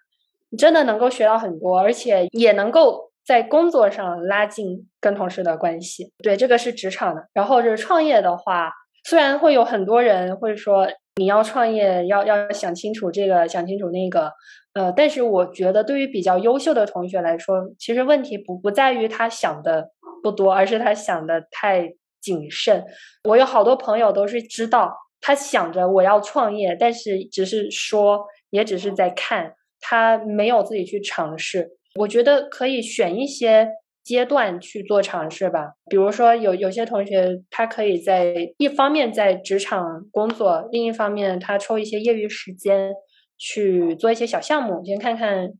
[0.56, 6.12] 真的能够学到很多，而且也能够在工作上拉近跟同事的关系。
[6.22, 7.26] 对，这个是职场的。
[7.32, 8.70] 然后就是创业的话。
[9.04, 10.86] 虽然会有很多人会说
[11.16, 14.32] 你要创业要要想清楚这个想清楚那个，
[14.74, 19.90] 呃，但是我觉得对于比较优秀的同学来说，其实问题不不在于他想的
[20.22, 22.84] 不多，而是他想的太谨慎。
[23.28, 31.72] 我有好多朋友都是知道他想着我要创业，但是只是说，也只是在看，他没有自己去尝试。
[31.96, 33.68] 我觉得可以选一些。
[34.04, 42.92] 阶段去做尝试吧，比如说有有些同学，他可以在一方面在职场工作，另一方面他抽一些业余时间
[43.38, 45.50] 去做一些小项目，先看看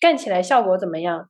[0.00, 1.28] 干起来效果怎么样。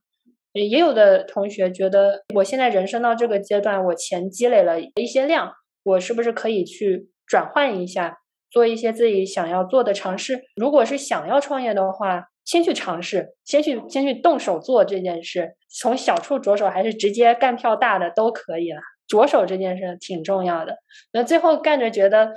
[0.53, 5.51] 也有的同学觉得，我现在人生到这个阶段，我钱积累了一些量，
[5.83, 8.17] 我是不是可以去转换一下，
[8.51, 10.41] 做一些自己想要做的尝试？
[10.55, 12.30] 如果是想要创业的话。
[12.51, 18.81] 先去尝试，先去先去动手做这件事，从小处着手，还是直接干票大的都可以了。
[19.07, 20.75] 着手这件事挺重要的。
[21.13, 22.33] 那最后干着觉得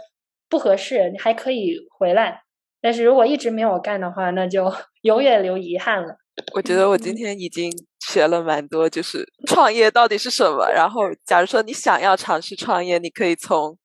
[0.48, 2.42] 不合适，你还可以回来，
[2.80, 6.14] 但是如果一直没有干的话，那就 永远留遗憾了。
[6.54, 7.72] 我觉得我今天已经
[8.08, 10.70] 学了蛮多，就是创业到底是什么。
[10.70, 13.76] 然后，假如说你想要尝试创业，你可以从。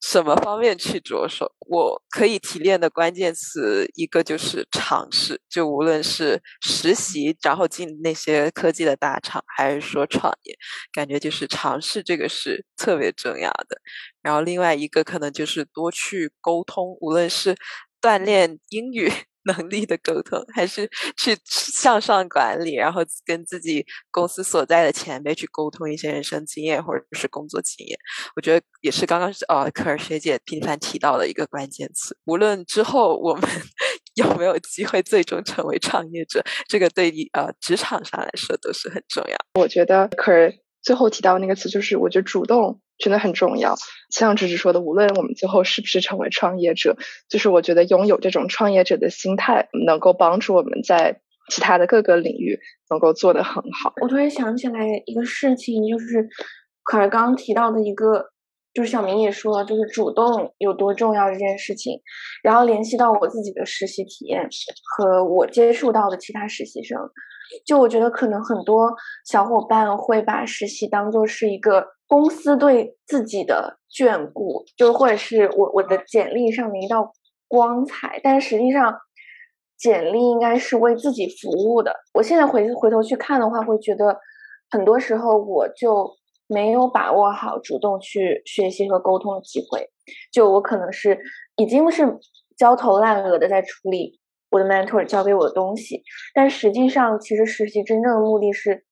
[0.00, 1.52] 什么方面去着手？
[1.68, 10.56] 我可以提炼的关键词一个就是尝试，就无论是实习，然后进那些科技的大厂，还是说创业，
[10.92, 13.80] 感觉就是尝试这个是特别重要的。
[14.22, 17.56] 然后另外一个可能就是多去沟通，无论是
[18.00, 19.10] 锻炼英语。
[19.46, 27.98] 能力的沟通，还是去向上管理，然后跟自己公司所在的前辈去沟通一些人生经验或者是工作经验，
[28.34, 32.16] 我觉得也是刚刚呃可儿学姐频繁提到的一个关键词。
[32.24, 33.48] 无论之后我们
[34.16, 39.36] 有没有机会最终成为创业者，这个对你呃职场上来说都是很重要。
[39.60, 42.80] 我觉得可儿最后提到那个词，就是我觉得主动。
[42.98, 43.74] 真的很重要，
[44.10, 46.96] 像芝芝说的，无论我们最后是不是成为创业者，
[47.28, 51.20] 就是我觉得拥有这种创业者的心态，能够帮助我们在
[51.50, 53.92] 其他的各个领域能够做得很好。
[54.00, 56.26] 我突然想起来一个事情，就是
[56.82, 58.30] 可儿刚刚提到的一个，
[58.72, 62.00] 就是小明也说了，就是主动有多重要这件事情，
[62.42, 64.48] 然后联系到我自己的实习体验
[64.96, 66.98] 和我接触到的其他实习生，
[67.66, 68.94] 就我觉得可能很多
[69.26, 71.95] 小伙伴会把实习当做是一个。
[72.08, 77.12] 公司对自己的眷顾，就或者是我我的简历上的一道
[77.48, 78.96] 光彩，但实际上，
[79.76, 81.94] 简历应该是为自己服务的。
[82.14, 84.18] 我现在回回头去看的话，会觉得
[84.70, 86.08] 很多时候我就
[86.46, 89.90] 没有把握好主动去学习和沟通的机会，
[90.32, 91.18] 就我可能是
[91.56, 92.18] 已经是
[92.56, 96.02] 焦头烂额的在处理我的 mentor 教给我的东西，
[96.32, 98.84] 但实际上，其实实习真正的目的是。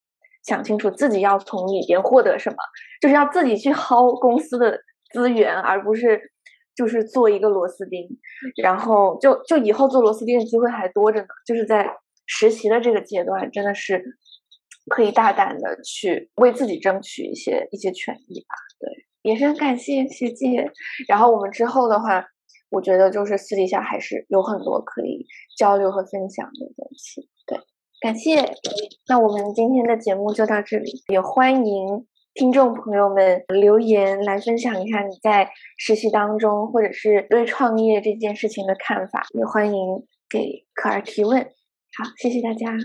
[0.44, 2.56] 想清楚自己要从里边获得什么，
[3.00, 4.78] 就是要自己去薅公司的
[5.12, 6.20] 资源，而不是
[6.76, 8.06] 就是做一个螺丝钉。
[8.62, 11.26] 然后就就以后做螺丝钉的机会还多着呢。
[11.46, 11.88] 就是在
[12.26, 14.04] 实习的这个阶段，真的是
[14.90, 18.54] 可以大胆的去为自己争取一些一些权益吧。
[18.78, 18.90] 对，
[19.22, 20.70] 也是很感谢学姐。
[21.08, 22.24] 然后我们之后的话，
[22.70, 25.26] 我觉得就是私底下还是有很多可以
[25.56, 27.28] 交流和分享的东西。
[27.46, 27.58] 对。
[28.04, 28.54] 感谢，
[29.08, 30.92] 那我们今天的节目就到这里。
[31.08, 35.48] 也欢迎听众朋友们留言来分享一下你在
[35.78, 39.24] 实习当中或者是对创业这件事情的看法。
[39.32, 41.40] 也欢迎给可儿提问。
[41.40, 42.76] 好，谢谢大家，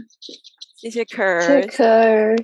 [0.77, 2.35] 谢谢可儿，谢谢可儿。